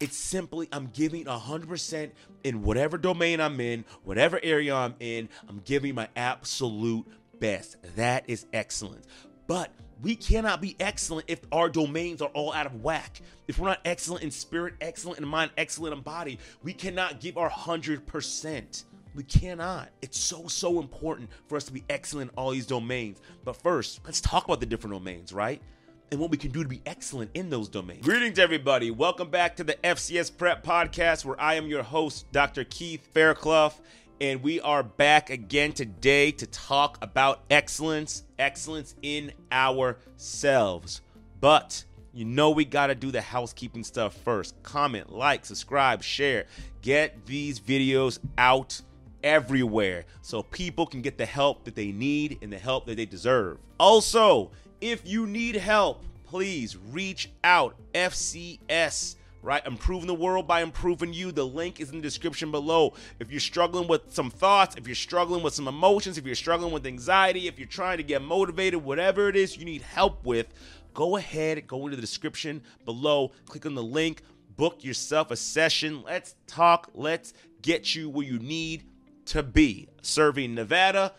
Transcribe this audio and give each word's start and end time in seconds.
It's 0.00 0.16
simply 0.16 0.68
I'm 0.72 0.88
giving 0.88 1.24
100% 1.24 2.10
in 2.44 2.62
whatever 2.62 2.98
domain 2.98 3.40
I'm 3.40 3.60
in, 3.60 3.84
whatever 4.04 4.38
area 4.42 4.74
I'm 4.74 4.94
in, 5.00 5.28
I'm 5.48 5.60
giving 5.64 5.94
my 5.94 6.08
absolute 6.16 7.06
best. 7.40 7.76
That 7.96 8.24
is 8.28 8.46
excellence. 8.52 9.06
But 9.46 9.70
we 10.02 10.14
cannot 10.16 10.60
be 10.60 10.76
excellent 10.80 11.26
if 11.28 11.40
our 11.50 11.70
domains 11.70 12.20
are 12.20 12.28
all 12.28 12.52
out 12.52 12.66
of 12.66 12.82
whack. 12.82 13.20
If 13.48 13.58
we're 13.58 13.68
not 13.68 13.80
excellent 13.84 14.24
in 14.24 14.30
spirit, 14.30 14.74
excellent 14.80 15.18
in 15.18 15.26
mind, 15.26 15.52
excellent 15.56 15.94
in 15.94 16.02
body, 16.02 16.38
we 16.62 16.74
cannot 16.74 17.20
give 17.20 17.38
our 17.38 17.48
100%. 17.48 18.84
We 19.14 19.22
cannot. 19.22 19.88
It's 20.02 20.18
so, 20.18 20.46
so 20.46 20.78
important 20.78 21.30
for 21.48 21.56
us 21.56 21.64
to 21.64 21.72
be 21.72 21.82
excellent 21.88 22.32
in 22.32 22.36
all 22.36 22.50
these 22.50 22.66
domains. 22.66 23.22
But 23.44 23.56
first, 23.56 24.00
let's 24.04 24.20
talk 24.20 24.44
about 24.44 24.60
the 24.60 24.66
different 24.66 24.94
domains, 24.94 25.32
right? 25.32 25.62
And 26.12 26.20
what 26.20 26.30
we 26.30 26.36
can 26.36 26.52
do 26.52 26.62
to 26.62 26.68
be 26.68 26.80
excellent 26.86 27.32
in 27.34 27.50
those 27.50 27.68
domains. 27.68 28.04
Greetings, 28.04 28.38
everybody. 28.38 28.92
Welcome 28.92 29.28
back 29.28 29.56
to 29.56 29.64
the 29.64 29.74
FCS 29.74 30.36
Prep 30.36 30.62
Podcast, 30.62 31.24
where 31.24 31.40
I 31.40 31.54
am 31.54 31.66
your 31.66 31.82
host, 31.82 32.30
Dr. 32.30 32.62
Keith 32.62 33.04
Fairclough. 33.12 33.72
And 34.20 34.40
we 34.40 34.60
are 34.60 34.84
back 34.84 35.30
again 35.30 35.72
today 35.72 36.30
to 36.30 36.46
talk 36.46 36.96
about 37.02 37.42
excellence, 37.50 38.22
excellence 38.38 38.94
in 39.02 39.32
ourselves. 39.50 41.00
But 41.40 41.84
you 42.14 42.24
know, 42.24 42.50
we 42.50 42.64
got 42.64 42.86
to 42.86 42.94
do 42.94 43.10
the 43.10 43.20
housekeeping 43.20 43.82
stuff 43.82 44.14
first. 44.14 44.54
Comment, 44.62 45.12
like, 45.12 45.44
subscribe, 45.44 46.04
share. 46.04 46.46
Get 46.82 47.26
these 47.26 47.58
videos 47.58 48.20
out 48.38 48.80
everywhere 49.24 50.04
so 50.22 50.44
people 50.44 50.86
can 50.86 51.02
get 51.02 51.18
the 51.18 51.26
help 51.26 51.64
that 51.64 51.74
they 51.74 51.90
need 51.90 52.38
and 52.42 52.52
the 52.52 52.58
help 52.58 52.86
that 52.86 52.96
they 52.96 53.06
deserve. 53.06 53.58
Also, 53.78 54.52
if 54.80 55.06
you 55.06 55.26
need 55.26 55.56
help, 55.56 56.04
please 56.24 56.76
reach 56.76 57.30
out. 57.44 57.76
FCS 57.94 59.16
right? 59.46 59.64
Improving 59.64 60.08
the 60.08 60.14
world 60.14 60.48
by 60.48 60.60
improving 60.60 61.12
you. 61.12 61.30
The 61.30 61.46
link 61.46 61.80
is 61.80 61.90
in 61.90 61.98
the 61.98 62.02
description 62.02 62.50
below. 62.50 62.94
If 63.20 63.30
you're 63.30 63.38
struggling 63.38 63.86
with 63.86 64.12
some 64.12 64.28
thoughts, 64.28 64.74
if 64.74 64.88
you're 64.88 64.96
struggling 64.96 65.40
with 65.40 65.54
some 65.54 65.68
emotions, 65.68 66.18
if 66.18 66.26
you're 66.26 66.34
struggling 66.34 66.72
with 66.72 66.84
anxiety, 66.84 67.46
if 67.46 67.56
you're 67.56 67.68
trying 67.68 67.98
to 67.98 68.02
get 68.02 68.22
motivated, 68.22 68.82
whatever 68.82 69.28
it 69.28 69.36
is 69.36 69.56
you 69.56 69.64
need 69.64 69.82
help 69.82 70.24
with, 70.26 70.48
go 70.94 71.16
ahead, 71.16 71.64
go 71.68 71.84
into 71.84 71.94
the 71.94 72.00
description 72.00 72.60
below, 72.84 73.30
click 73.46 73.64
on 73.66 73.76
the 73.76 73.82
link, 73.82 74.22
book 74.56 74.82
yourself 74.82 75.30
a 75.30 75.36
session. 75.36 76.02
Let's 76.02 76.34
talk, 76.48 76.90
let's 76.92 77.32
get 77.62 77.94
you 77.94 78.10
where 78.10 78.26
you 78.26 78.40
need 78.40 78.82
to 79.26 79.44
be, 79.44 79.88
serving 80.02 80.56
Nevada 80.56 81.12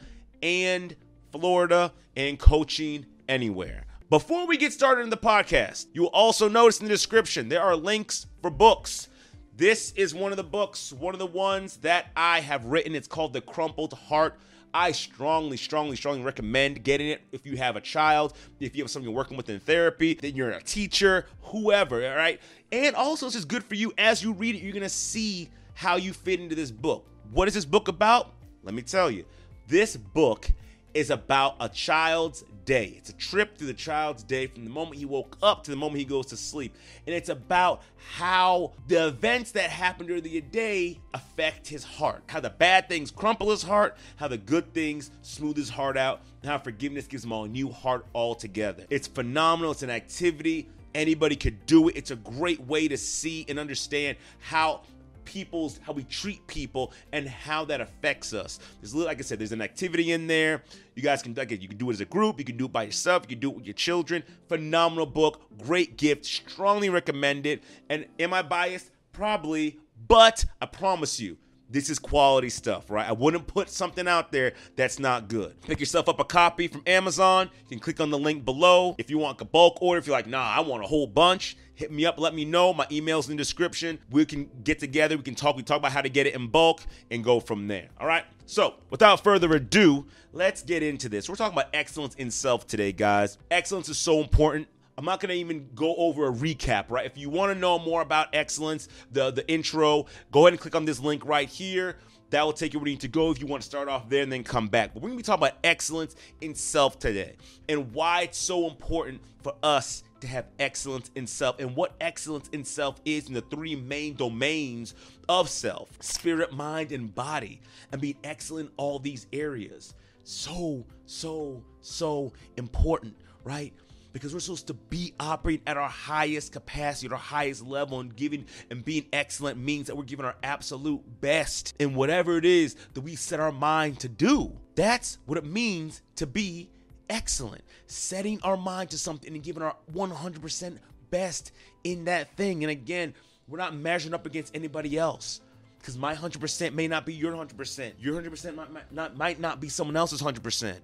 and 0.44 0.94
Florida 1.32 1.94
and 2.18 2.38
coaching 2.38 3.06
anywhere. 3.28 3.86
Before 4.10 4.48
we 4.48 4.58
get 4.58 4.72
started 4.72 5.02
in 5.02 5.10
the 5.10 5.18
podcast, 5.18 5.88
you 5.94 6.04
will 6.04 6.10
also 6.10 6.48
notice 6.48 6.80
in 6.80 6.86
the 6.86 6.94
description 6.94 7.50
there 7.50 7.62
are 7.62 7.76
links 7.76 8.28
for 8.42 8.50
books. 8.50 9.10
This 9.56 9.92
is 9.98 10.14
one 10.16 10.32
of 10.32 10.38
the 10.38 10.44
books, 10.44 10.94
one 10.94 11.14
of 11.14 11.20
the 11.20 11.26
ones 11.26 11.78
that 11.78 12.08
I 12.16 12.40
have 12.42 12.66
written. 12.66 12.96
It's 12.96 13.08
called 13.08 13.34
The 13.34 13.42
Crumpled 13.42 13.94
Heart. 13.94 14.40
I 14.74 14.92
strongly, 14.92 15.58
strongly, 15.58 15.96
strongly 15.96 16.22
recommend 16.22 16.84
getting 16.84 17.08
it 17.08 17.22
if 17.32 17.46
you 17.46 17.58
have 17.58 17.76
a 17.76 17.82
child, 17.82 18.34
if 18.60 18.76
you 18.76 18.84
have 18.84 18.92
someone 18.92 19.10
you're 19.10 19.18
working 19.18 19.36
with 19.36 19.50
in 19.50 19.60
therapy, 19.60 20.14
then 20.14 20.36
you're 20.36 20.52
a 20.52 20.62
teacher, 20.62 21.26
whoever, 21.42 22.08
all 22.08 22.16
right? 22.16 22.40
And 22.72 22.96
also, 22.96 23.26
it's 23.26 23.36
just 23.36 23.48
good 23.48 23.64
for 23.64 23.76
you 23.76 23.94
as 23.98 24.24
you 24.24 24.34
read 24.34 24.56
it, 24.56 24.62
you're 24.62 24.74
gonna 24.74 24.88
see 24.88 25.50
how 25.74 25.96
you 25.96 26.14
fit 26.14 26.40
into 26.40 26.56
this 26.56 26.72
book. 26.72 27.08
What 27.32 27.48
is 27.48 27.56
this 27.56 27.66
book 27.66 27.88
about? 27.88 28.34
Let 28.64 28.76
me 28.76 28.84
tell 28.84 29.10
you. 29.10 29.26
This 29.68 29.98
book 29.98 30.52
is 30.94 31.10
about 31.10 31.56
a 31.60 31.70
child's 31.70 32.44
day. 32.68 32.94
It's 32.98 33.10
a 33.10 33.14
trip 33.14 33.58
through 33.58 33.68
the 33.68 33.74
child's 33.74 34.22
day 34.22 34.46
from 34.46 34.64
the 34.64 34.70
moment 34.70 34.98
he 34.98 35.06
woke 35.06 35.38
up 35.42 35.64
to 35.64 35.72
the 35.72 35.78
moment 35.78 35.98
he 35.98 36.06
goes 36.06 36.28
to 36.28 36.38
sleep. 36.38 36.76
And 37.08 37.16
it's 37.16 37.30
about 37.30 37.82
how 38.18 38.74
the 38.88 39.08
events 39.08 39.54
that 39.54 39.72
happen 39.72 40.06
during 40.06 40.22
the 40.22 40.42
day 40.42 41.00
affect 41.16 41.68
his 41.68 41.84
heart. 41.84 42.22
How 42.28 42.42
the 42.42 42.52
bad 42.52 42.88
things 42.88 43.10
crumple 43.10 43.50
his 43.50 43.64
heart, 43.64 43.98
how 44.18 44.28
the 44.28 44.38
good 44.38 44.72
things 44.74 45.10
smooth 45.24 45.58
his 45.58 45.70
heart 45.70 45.98
out, 45.98 46.22
and 46.44 46.52
how 46.52 46.60
forgiveness 46.60 47.08
gives 47.08 47.24
him 47.24 47.32
a 47.32 47.48
new 47.48 47.72
heart 47.72 48.06
altogether. 48.14 48.86
It's 48.92 49.08
phenomenal. 49.08 49.72
It's 49.72 49.84
an 49.84 49.90
activity. 49.90 50.70
Anybody 50.94 51.38
could 51.38 51.66
do 51.66 51.88
it. 51.88 51.96
It's 51.96 52.12
a 52.12 52.18
great 52.18 52.60
way 52.62 52.88
to 52.90 52.98
see 52.98 53.46
and 53.48 53.58
understand 53.58 54.18
how 54.40 54.82
people's 55.28 55.78
how 55.86 55.92
we 55.92 56.06
treat 56.06 56.48
people 56.48 56.94
and 57.12 57.28
how 57.28 57.66
that 57.66 57.82
affects 57.82 58.34
us. 58.34 58.60
There's 58.80 58.96
like 58.96 59.20
I 59.20 59.22
said, 59.22 59.40
there's 59.40 59.52
an 59.52 59.62
activity 59.62 60.14
in 60.14 60.26
there. 60.26 60.64
You 60.96 61.04
guys 61.04 61.22
can 61.22 61.34
like 61.34 61.52
you 61.52 61.68
can 61.68 61.78
do 61.78 61.90
it 61.90 61.94
as 61.94 62.02
a 62.02 62.06
group, 62.06 62.40
you 62.40 62.46
can 62.46 62.56
do 62.56 62.66
it 62.66 62.72
by 62.72 62.84
yourself, 62.84 63.24
you 63.24 63.36
can 63.36 63.40
do 63.40 63.50
it 63.52 63.58
with 63.58 63.66
your 63.66 63.74
children. 63.74 64.24
Phenomenal 64.48 65.06
book, 65.06 65.42
great 65.62 65.98
gift, 65.98 66.26
strongly 66.26 66.90
recommend 66.90 67.46
it. 67.46 67.62
And 67.90 68.06
am 68.20 68.34
I 68.34 68.42
biased? 68.42 68.92
Probably, 69.12 69.78
but 70.08 70.46
I 70.62 70.66
promise 70.68 71.20
you, 71.20 71.38
this 71.70 71.90
is 71.90 72.00
quality 72.00 72.50
stuff, 72.50 72.90
right? 72.90 73.08
I 73.08 73.12
wouldn't 73.12 73.48
put 73.48 73.70
something 73.70 74.08
out 74.08 74.32
there 74.32 74.54
that's 74.76 75.00
not 75.00 75.28
good. 75.28 75.60
Pick 75.62 75.80
yourself 75.80 76.08
up 76.08 76.20
a 76.20 76.24
copy 76.24 76.68
from 76.68 76.82
Amazon. 76.88 77.50
You 77.64 77.70
can 77.70 77.80
click 77.80 78.00
on 78.00 78.10
the 78.10 78.18
link 78.18 78.46
below. 78.46 78.96
If 78.98 79.10
you 79.10 79.18
want 79.18 79.42
a 79.42 79.46
bulk 79.46 79.82
order, 79.82 80.00
if 80.00 80.08
you're 80.08 80.16
like, 80.16 80.28
nah, 80.28 80.50
I 80.50 80.62
want 80.62 80.84
a 80.84 80.88
whole 80.88 81.08
bunch, 81.08 81.58
hit 81.78 81.92
me 81.92 82.06
up, 82.06 82.20
let 82.20 82.34
me 82.34 82.44
know. 82.44 82.74
My 82.74 82.88
email's 82.92 83.30
in 83.30 83.38
the 83.38 83.42
description. 83.42 84.00
We 84.10 84.26
can 84.26 84.50
get 84.64 84.80
together, 84.80 85.16
we 85.16 85.24
can 85.24 85.36
talk, 85.36 85.56
we 85.56 85.64
talk 85.64 85.78
about 85.78 85.92
how 85.92 86.02
to 86.02 86.10
get 86.10 86.26
it 86.26 86.34
in 86.34 86.48
bulk 86.48 86.82
and 87.12 87.24
go 87.24 87.40
from 87.40 87.68
there. 87.68 87.88
All 88.00 88.08
right. 88.08 88.26
So, 88.48 88.76
without 88.90 89.24
further 89.24 89.54
ado, 89.54 90.06
let's 90.34 90.64
get 90.64 90.82
into 90.82 91.08
this. 91.08 91.30
We're 91.30 91.36
talking 91.36 91.58
about 91.58 91.70
excellence 91.74 92.16
in 92.16 92.32
self 92.32 92.66
today, 92.66 92.92
guys. 92.92 93.38
Excellence 93.52 93.90
is 93.90 93.98
so 93.98 94.20
important. 94.20 94.68
I'm 94.98 95.06
not 95.06 95.20
going 95.20 95.30
to 95.30 95.36
even 95.36 95.70
go 95.76 95.96
over 95.96 96.28
a 96.28 96.32
recap, 96.32 96.86
right? 96.90 97.06
If 97.06 97.18
you 97.18 97.30
want 97.30 97.54
to 97.54 97.60
know 97.60 97.78
more 97.78 98.02
about 98.02 98.30
excellence, 98.34 98.88
the 99.12 99.30
the 99.30 99.48
intro, 99.48 100.08
go 100.32 100.42
ahead 100.42 100.54
and 100.54 100.60
click 100.60 100.76
on 100.76 100.86
this 100.86 101.00
link 101.00 101.24
right 101.26 101.48
here. 101.48 101.98
That 102.32 102.44
will 102.44 102.54
take 102.54 102.74
you 102.74 102.80
where 102.80 102.88
you 102.88 102.96
need 102.96 103.02
to 103.02 103.08
go 103.08 103.32
if 103.32 103.40
you 103.40 103.46
want 103.46 103.62
to 103.62 103.70
start 103.70 103.88
off 103.88 104.10
there 104.10 104.24
and 104.24 104.32
then 104.32 104.44
come 104.44 104.68
back. 104.68 104.94
But 104.94 105.04
we're 105.04 105.10
going 105.10 105.20
to 105.20 105.24
be 105.24 105.26
talking 105.26 105.48
about 105.48 105.60
excellence 105.64 106.16
in 106.42 106.56
self 106.56 107.00
today 107.00 107.36
and 107.70 107.94
why 107.94 108.24
it's 108.24 108.38
so 108.38 108.68
important 108.68 109.22
for 109.44 109.54
us 109.64 110.04
to 110.22 110.28
have 110.28 110.46
excellence 110.60 111.12
in 111.16 111.28
self 111.28 111.60
and 111.60 111.76
what 111.76 111.94
excellence 112.02 112.50
in 112.50 112.64
self 112.64 113.00
is 113.06 113.28
in 113.28 113.34
the 113.34 113.42
three 113.42 113.76
main 113.76 114.16
domains 114.16 114.96
of 115.30 115.50
self 115.50 115.90
spirit, 116.00 116.54
mind, 116.54 116.92
and 116.92 117.14
body, 117.14 117.62
and 117.92 118.02
being 118.02 118.18
excellent 118.24 118.70
in 118.70 118.74
all 118.78 119.00
these 119.00 119.28
areas. 119.34 119.94
So, 120.24 120.86
so, 121.06 121.64
so 121.82 122.34
important, 122.58 123.16
right? 123.44 123.74
because 124.18 124.34
we're 124.34 124.40
supposed 124.40 124.66
to 124.66 124.74
be 124.74 125.14
operating 125.20 125.62
at 125.68 125.78
our 125.78 125.90
highest 125.90 126.52
capacity, 126.52 127.06
at 127.06 127.14
our 127.14 127.20
highest 127.20 127.64
level, 127.64 128.00
and 128.00 128.16
giving 128.16 128.46
and 128.72 128.84
being 128.84 129.06
excellent 129.14 129.60
means 129.60 129.86
that 129.86 129.96
we're 129.96 130.04
giving 130.04 130.26
our 130.26 130.36
absolute 130.42 131.02
best 131.22 131.76
in 131.78 131.94
whatever 131.94 132.36
it 132.38 132.46
is 132.46 132.76
that 132.96 133.02
we 133.02 133.16
set 133.16 133.40
our 133.40 133.52
mind 133.52 134.00
to 134.00 134.10
do. 134.10 134.58
That's 134.74 135.20
what 135.28 135.38
it 135.38 135.46
means 135.46 136.02
to 136.16 136.26
be 136.26 136.72
excellent. 137.10 137.64
Setting 137.88 138.40
our 138.44 138.58
mind 138.58 138.92
to 138.92 138.98
something 138.98 139.34
and 139.34 139.44
giving 139.44 139.64
our 139.64 139.76
100% 139.94 140.78
best 141.10 141.52
in 141.84 142.06
that 142.06 142.36
thing. 142.36 142.64
And 142.64 142.72
again, 142.72 143.14
we're 143.48 143.58
not 143.58 143.76
measuring 143.76 144.14
up 144.14 144.26
against 144.26 144.56
anybody 144.56 144.98
else 144.98 145.42
because 145.80 145.98
my 145.98 146.14
100% 146.14 146.74
may 146.74 146.88
not 146.88 147.06
be 147.06 147.14
your 147.14 147.34
100%. 147.34 147.94
Your 148.00 148.22
100% 148.22 148.56
might, 148.56 148.72
might, 148.72 148.92
not, 148.92 149.16
might 149.16 149.40
not 149.40 149.60
be 149.62 149.70
someone 149.70 149.96
else's 149.96 150.22
100%. 150.22 150.76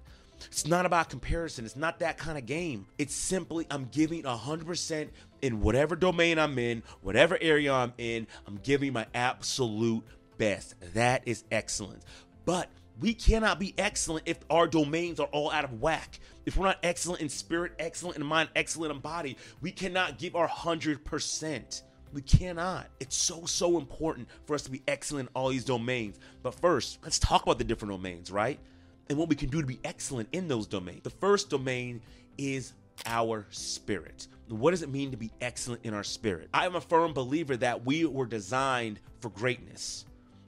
It's 0.46 0.66
not 0.66 0.86
about 0.86 1.10
comparison. 1.10 1.64
It's 1.64 1.76
not 1.76 2.00
that 2.00 2.18
kind 2.18 2.36
of 2.36 2.46
game. 2.46 2.86
It's 2.98 3.14
simply 3.14 3.66
I'm 3.70 3.86
giving 3.86 4.22
100% 4.22 5.08
in 5.42 5.60
whatever 5.60 5.96
domain 5.96 6.38
I'm 6.38 6.58
in, 6.58 6.82
whatever 7.02 7.38
area 7.40 7.72
I'm 7.72 7.92
in. 7.98 8.26
I'm 8.46 8.58
giving 8.62 8.92
my 8.92 9.06
absolute 9.14 10.02
best. 10.38 10.74
That 10.94 11.22
is 11.26 11.44
excellence. 11.50 12.04
But 12.44 12.68
we 13.00 13.14
cannot 13.14 13.58
be 13.58 13.74
excellent 13.78 14.28
if 14.28 14.38
our 14.50 14.66
domains 14.66 15.20
are 15.20 15.26
all 15.26 15.50
out 15.50 15.64
of 15.64 15.80
whack. 15.80 16.20
If 16.46 16.56
we're 16.56 16.66
not 16.66 16.78
excellent 16.82 17.22
in 17.22 17.28
spirit, 17.28 17.72
excellent 17.78 18.16
in 18.16 18.24
mind, 18.24 18.50
excellent 18.54 18.92
in 18.92 19.00
body, 19.00 19.36
we 19.60 19.70
cannot 19.70 20.18
give 20.18 20.36
our 20.36 20.48
100%. 20.48 21.82
We 22.12 22.22
cannot. 22.22 22.86
It's 23.00 23.16
so, 23.16 23.44
so 23.46 23.78
important 23.78 24.28
for 24.46 24.54
us 24.54 24.62
to 24.62 24.70
be 24.70 24.82
excellent 24.86 25.28
in 25.28 25.32
all 25.34 25.48
these 25.48 25.64
domains. 25.64 26.18
But 26.42 26.54
first, 26.54 26.98
let's 27.02 27.18
talk 27.18 27.42
about 27.42 27.58
the 27.58 27.64
different 27.64 27.92
domains, 27.92 28.30
right? 28.30 28.60
and 29.08 29.18
what 29.18 29.28
we 29.28 29.36
can 29.36 29.48
do 29.48 29.60
to 29.60 29.66
be 29.66 29.80
excellent 29.84 30.28
in 30.32 30.48
those 30.48 30.66
domains. 30.66 31.02
The 31.02 31.10
first 31.10 31.50
domain 31.50 32.00
is 32.38 32.72
our 33.06 33.46
spirit. 33.50 34.28
What 34.48 34.70
does 34.70 34.82
it 34.82 34.90
mean 34.90 35.10
to 35.10 35.16
be 35.16 35.30
excellent 35.40 35.84
in 35.84 35.94
our 35.94 36.04
spirit? 36.04 36.48
I 36.52 36.66
am 36.66 36.76
a 36.76 36.80
firm 36.80 37.12
believer 37.12 37.56
that 37.56 37.84
we 37.84 38.04
were 38.04 38.26
designed 38.26 39.00
for 39.20 39.30
greatness. 39.30 40.04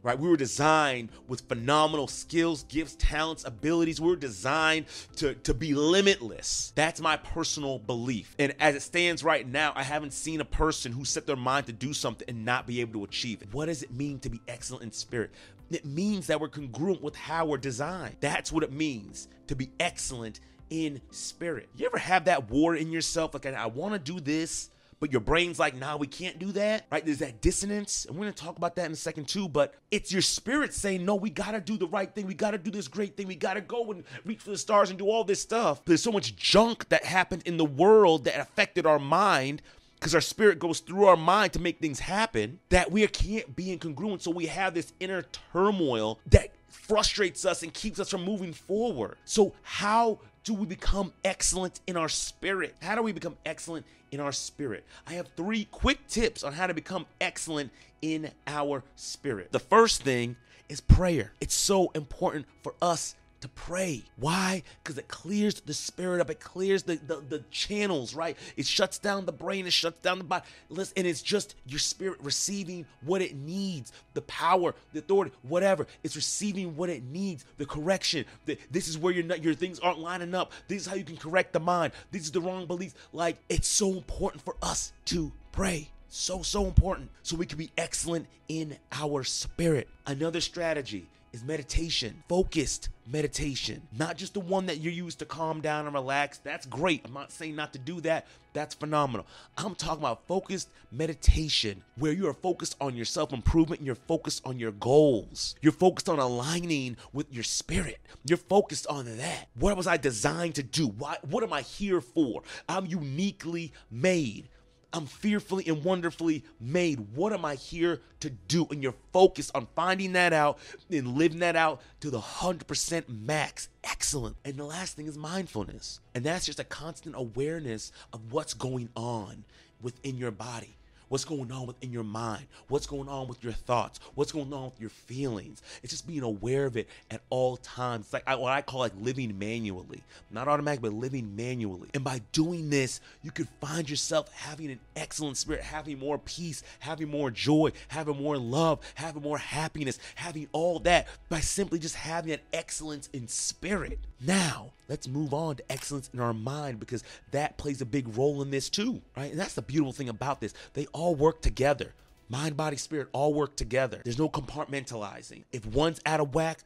Right? 0.06 0.17
We 0.17 0.29
were 0.29 0.37
designed 0.37 1.08
with 1.26 1.41
phenomenal 1.49 2.06
skills, 2.06 2.62
gifts, 2.69 2.94
talents, 2.97 3.44
abilities. 3.44 4.00
We 4.00 4.08
were 4.08 4.14
designed 4.14 4.87
to, 5.17 5.35
to 5.35 5.53
be 5.53 5.75
limitless. 5.75 6.73
That's 6.76 7.00
my 7.00 7.17
personal 7.17 7.81
belief. 7.81 8.37
And 8.38 8.55
as 8.61 8.76
it 8.76 8.82
stands 8.82 9.25
right 9.25 9.44
now, 9.44 9.73
I 9.75 9.82
haven't 9.82 10.12
seen 10.12 10.41
a 10.41 10.44
person 10.44 10.93
who 10.93 11.05
set 11.05 11.26
their 11.26 11.35
mind 11.35 11.67
to 11.67 11.73
do 11.73 11.93
something 11.93 12.29
and 12.29 12.44
not 12.44 12.69
be 12.69 12.81
able 12.82 12.93
to 12.93 13.05
achieve 13.05 13.43
it. 13.43 13.49
What 13.50 13.67
does 13.67 13.82
it 13.82 13.93
mean 13.93 14.20
to 14.20 14.31
be 14.31 14.41
excellent 14.47 14.85
in 14.85 14.93
spirit? 14.93 15.32
It 15.73 15.85
means 15.85 16.29
that 16.29 16.41
we're 16.41 16.50
congruent 16.50 17.02
with 17.02 17.17
how 17.17 17.47
we're 17.47 17.56
designed. 17.56 18.14
That's 18.20 18.52
what 18.52 18.62
it 18.62 18.70
means 18.70 19.26
to 19.49 19.56
be 19.56 19.70
excellent 19.81 20.38
in 20.70 21.00
spirit. 21.11 21.69
You 21.76 21.87
ever 21.87 21.99
have 21.99 22.26
that 22.26 22.49
war 22.49 22.76
in 22.76 22.93
yourself? 22.93 23.35
Like, 23.35 23.47
I 23.47 23.67
want 23.67 23.94
to 23.94 23.99
do 23.99 24.20
this, 24.20 24.70
but 25.01 25.13
your 25.13 25.21
brain's 25.21 25.59
like, 25.59 25.77
nah, 25.77 25.97
we 25.97 26.07
can't 26.07 26.39
do 26.39 26.53
that, 26.53 26.87
right? 26.91 27.05
There's 27.05 27.19
that 27.19 27.41
dissonance. 27.41 28.07
And 28.07 28.17
we're 28.17 28.25
gonna 28.25 28.33
talk 28.33 28.57
about 28.57 28.77
that 28.77 28.87
in 28.87 28.93
a 28.93 28.97
second 28.97 29.29
too, 29.29 29.49
but 29.49 29.75
it's 29.91 30.13
your 30.13 30.23
spirit 30.23 30.73
saying, 30.73 31.05
no, 31.05 31.15
we 31.15 31.31
gotta 31.31 31.61
do 31.61 31.77
the 31.77 31.87
right 31.87 32.13
thing. 32.15 32.27
We 32.27 32.35
gotta 32.35 32.59
do 32.59 32.71
this 32.71 32.89
great 32.89 33.17
thing. 33.17 33.27
We 33.27 33.37
gotta 33.37 33.61
go 33.61 33.91
and 33.91 34.05
reach 34.25 34.41
for 34.41 34.51
the 34.51 34.59
stars 34.59 34.91
and 34.91 34.99
do 34.99 35.07
all 35.07 35.25
this 35.25 35.41
stuff. 35.41 35.85
There's 35.85 36.03
so 36.03 36.13
much 36.13 36.37
junk 36.37 36.89
that 36.89 37.05
happened 37.05 37.43
in 37.45 37.57
the 37.57 37.65
world 37.65 38.25
that 38.25 38.41
affected 38.41 38.87
our 38.87 38.99
mind 38.99 39.63
because 39.97 40.15
our 40.15 40.21
spirit 40.21 40.59
goes 40.59 40.81
through 40.81 41.07
our 41.07 41.17
mind 41.17 41.53
to 41.55 41.61
make 41.61 41.79
things 41.79 42.01
happen 42.01 42.59
that 42.69 42.91
we 42.91 43.07
can't 43.07 43.57
be 43.57 43.77
incongruent. 43.77 44.23
So 44.23 44.31
we 44.31 44.47
have 44.47 44.75
this 44.75 44.93
inner 45.01 45.25
turmoil 45.53 46.21
that 46.27 46.51
frustrates 46.69 47.45
us 47.45 47.63
and 47.63 47.73
keeps 47.73 47.99
us 47.99 48.11
from 48.11 48.25
moving 48.25 48.53
forward. 48.53 49.17
So, 49.25 49.55
how 49.63 50.21
do 50.45 50.55
we 50.55 50.67
become 50.67 51.13
excellent 51.25 51.81
in 51.87 51.97
our 51.97 52.09
spirit? 52.09 52.77
How 52.81 52.95
do 52.95 53.03
we 53.03 53.13
become 53.13 53.37
excellent 53.45 53.85
in 54.17 54.21
our 54.21 54.33
spirit? 54.33 54.85
I 55.07 55.13
have 55.13 55.29
three 55.37 55.67
quick 55.71 56.07
tips 56.09 56.43
on 56.43 56.55
how 56.55 56.67
to 56.67 56.73
become 56.73 57.05
excellent 57.21 57.71
in 58.01 58.31
our 58.47 58.83
spirit. 58.97 59.53
The 59.53 59.59
first 59.59 60.03
thing 60.03 60.37
is 60.71 60.81
prayer. 60.81 61.33
It's 61.41 61.55
so 61.55 61.91
important 61.95 62.47
for 62.63 62.75
us 62.81 63.15
to 63.41 63.49
pray. 63.49 64.05
Why? 64.17 64.62
Because 64.83 64.99
it 64.99 65.09
clears 65.09 65.61
the 65.61 65.75
spirit 65.75 66.21
up. 66.21 66.31
It 66.31 66.41
clears 66.41 66.85
the, 66.85 66.97
the, 66.97 67.23
the 67.29 67.44
channels, 67.50 68.15
right? 68.15 68.37
It 68.56 68.67
shuts 68.67 68.99
down 68.99 69.27
the 69.27 69.33
brain. 69.33 69.67
It 69.67 69.73
shuts 69.73 70.00
down 70.00 70.19
the 70.19 70.25
body. 70.25 70.44
Listen, 70.69 70.94
and 70.99 71.06
it's 71.06 71.23
just 71.23 71.55
your 71.67 71.79
spirit 71.79 72.19
receiving 72.23 72.87
what 73.03 73.23
it 73.23 73.37
needs. 73.37 73.93
The 74.15 74.23
power, 74.23 74.75
the 74.93 75.00
authority, 75.00 75.33
whatever. 75.43 75.87
It's 76.03 76.17
receiving 76.17 76.77
what 76.77 76.88
it 76.88 77.05
needs. 77.05 77.44
The 77.59 77.67
correction. 77.67 78.25
The, 78.47 78.59
this 78.71 78.88
is 78.88 78.99
where 78.99 79.12
your 79.12 79.37
your 79.37 79.55
things 79.55 79.79
aren't 79.81 79.99
lining 79.99 80.35
up. 80.35 80.53
This 80.69 80.83
is 80.83 80.87
how 80.87 80.94
you 80.94 81.05
can 81.05 81.17
correct 81.17 81.53
the 81.53 81.61
mind. 81.61 81.93
This 82.11 82.23
is 82.23 82.31
the 82.31 82.41
wrong 82.41 82.67
beliefs. 82.67 82.94
Like 83.12 83.37
it's 83.49 83.69
so 83.69 83.93
important 83.93 84.43
for 84.44 84.56
us 84.62 84.93
to 85.06 85.33
pray. 85.53 85.91
So, 86.09 86.43
so 86.43 86.65
important. 86.65 87.11
So 87.23 87.37
we 87.37 87.47
can 87.47 87.59
be 87.59 87.71
excellent 87.77 88.27
in 88.49 88.77
our 88.93 89.25
spirit. 89.25 89.88
Another 90.06 90.41
strategy 90.41 91.09
is 91.37 91.44
meditation, 91.44 92.25
focused 92.29 92.88
meditation, 93.06 93.83
not 93.97 94.17
just 94.17 94.33
the 94.33 94.41
one 94.41 94.65
that 94.67 94.79
you 94.81 94.91
use 94.91 95.15
to 95.15 95.27
calm 95.27 95.61
down 95.61 95.85
and 95.85 95.94
relax. 95.94 96.38
That's 96.38 96.65
great. 96.65 97.03
I'm 97.05 97.12
not 97.12 97.31
saying 97.31 97.55
not 97.55 97.75
to 97.75 97.79
do 97.79 98.00
that. 98.00 98.27
That's 98.55 98.75
phenomenal. 98.75 99.27
I'm 99.59 99.75
talking 99.75 100.00
about 100.00 100.27
focused 100.27 100.71
meditation 100.91 101.85
where 101.97 102.12
you 102.12 102.27
are 102.27 102.33
focused 102.33 102.75
on 102.81 102.97
your 102.97 103.05
self 103.05 103.35
improvement 103.35 103.81
and 103.81 103.87
you're 103.87 103.94
focused 103.94 104.47
on 104.47 104.59
your 104.59 104.73
goals. 104.73 105.56
You're 105.61 105.73
focused 105.73 106.09
on 106.09 106.19
aligning 106.19 106.97
with 107.12 107.31
your 107.31 107.44
spirit. 107.44 108.00
You're 108.25 108.38
focused 108.38 108.87
on 108.87 109.05
that. 109.19 109.49
What 109.59 109.77
was 109.77 109.87
I 109.87 109.99
designed 109.99 110.55
to 110.55 110.62
do? 110.62 110.88
Why, 110.88 111.19
what 111.29 111.44
am 111.44 111.53
I 111.53 111.61
here 111.61 112.00
for? 112.00 112.43
I'm 112.67 112.87
uniquely 112.87 113.75
made. 113.91 114.49
I'm 114.97 115.05
fearfully 115.07 115.65
and 115.69 115.85
wonderfully 115.85 116.43
made. 116.59 117.15
What 117.15 117.35
am 117.35 117.45
I 117.45 117.57
here 117.57 118.01
to 118.21 118.31
do? 118.31 118.67
And 118.71 118.83
you're 118.83 118.95
focused 119.13 119.51
on 119.55 119.69
finding 119.77 120.15
that 120.15 120.33
out 120.33 120.59
and 120.91 121.19
living 121.19 121.41
that 121.41 121.55
out 121.55 121.83
to 122.01 122.11
the 122.11 122.19
100% 122.19 123.05
max. 123.09 123.69
Excellent. 123.85 124.37
And 124.45 124.57
the 124.57 124.65
last 124.65 124.97
thing 124.97 125.07
is 125.07 125.19
mindfulness. 125.19 126.01
And 126.15 126.25
that's 126.25 126.47
just 126.47 126.61
a 126.61 126.65
constant 126.65 127.15
awareness 127.15 127.93
of 128.15 128.33
what's 128.33 128.55
going 128.55 128.89
on 128.97 129.45
within 129.83 130.17
your 130.17 130.31
body 130.31 130.79
what's 131.08 131.25
going 131.25 131.50
on 131.53 131.67
within 131.67 131.93
your 131.93 132.05
mind, 132.05 132.47
what's 132.69 132.87
going 132.87 133.08
on 133.08 133.29
with 133.29 133.43
your 133.43 133.53
thoughts, 133.53 134.00
what's 134.14 134.32
going 134.32 134.53
on 134.53 134.64
with 134.64 134.81
your 134.81 134.91
feelings. 134.91 135.62
It's 135.82 135.93
just 135.93 136.06
being 136.06 136.23
aware 136.23 136.67
of 136.67 136.76
it 136.76 136.88
at 137.11 137.20
all 137.31 137.56
times. 137.58 138.06
It's 138.06 138.12
like 138.12 138.26
what 138.38 138.53
I 138.53 138.62
call 138.62 138.81
like 138.81 138.93
living 139.00 139.38
manually, 139.38 140.03
not 140.31 140.49
automatic, 140.49 140.82
but 140.82 140.93
living 140.93 141.37
manually. 141.37 141.88
And 141.94 142.05
by 142.05 142.20
doing 142.32 142.70
this, 142.70 143.00
you 143.23 143.31
could 143.31 143.49
find 143.61 143.88
yourself 143.88 144.32
having 144.32 144.70
an 144.70 144.81
excellent 144.94 145.37
spirit, 145.37 145.62
having 145.62 145.99
more 145.99 146.19
peace, 146.19 146.62
having 146.81 147.09
more 147.09 147.31
joy, 147.31 147.73
having 147.88 148.17
more 148.17 148.38
love, 148.38 148.81
having 148.94 149.23
more 149.23 149.38
happiness, 149.38 149.99
having 150.14 150.49
all 150.52 150.79
that 150.81 151.06
by 151.29 151.41
simply 151.41 151.79
just 151.79 151.94
having 151.94 152.32
an 152.32 152.41
excellence 152.52 153.09
in 153.12 153.29
spirit. 153.29 153.99
Now, 154.20 154.73
let's 154.88 155.09
move 155.09 155.35
on 155.35 155.56
to 155.56 155.73
excellence 155.73 156.11
in 156.12 156.21
our 156.21 156.33
mind 156.33 156.81
because 156.81 157.05
that 157.33 157.59
plays 157.59 157.81
a 157.81 157.87
big 157.87 158.17
role 158.17 158.43
in 158.43 158.50
this 158.50 158.69
too, 158.69 159.03
right? 159.17 159.31
And 159.31 159.41
that's 159.41 159.55
the 159.55 159.62
beautiful 159.62 159.93
thing 159.93 160.09
about 160.09 160.41
this. 160.41 160.55
They 160.75 160.87
all 160.87 161.15
work 161.15 161.43
together. 161.43 161.94
Mind, 162.29 162.56
body, 162.56 162.77
spirit 162.77 163.09
all 163.12 163.35
work 163.35 163.56
together. 163.56 164.00
There's 164.05 164.19
no 164.19 164.29
compartmentalizing. 164.29 165.44
If 165.53 165.65
one's 165.65 166.00
out 166.05 166.21
of 166.21 166.35
whack, 166.35 166.59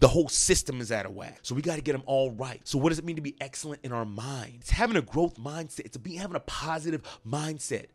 the 0.00 0.08
whole 0.08 0.28
system 0.28 0.80
is 0.80 0.90
out 0.90 1.06
of 1.06 1.14
whack. 1.14 1.40
So 1.42 1.54
we 1.54 1.62
got 1.62 1.76
to 1.76 1.82
get 1.82 1.92
them 1.92 2.02
all 2.06 2.32
right. 2.32 2.60
So 2.66 2.78
what 2.78 2.88
does 2.88 2.98
it 2.98 3.04
mean 3.04 3.16
to 3.16 3.22
be 3.22 3.36
excellent 3.40 3.80
in 3.84 3.92
our 3.92 4.04
mind? 4.04 4.54
It's 4.60 4.70
having 4.70 4.96
a 4.96 5.02
growth 5.02 5.36
mindset. 5.36 5.80
It's 5.80 5.96
being 5.96 6.18
having 6.18 6.36
a 6.36 6.40
positive 6.40 7.02
mindset 7.26 7.86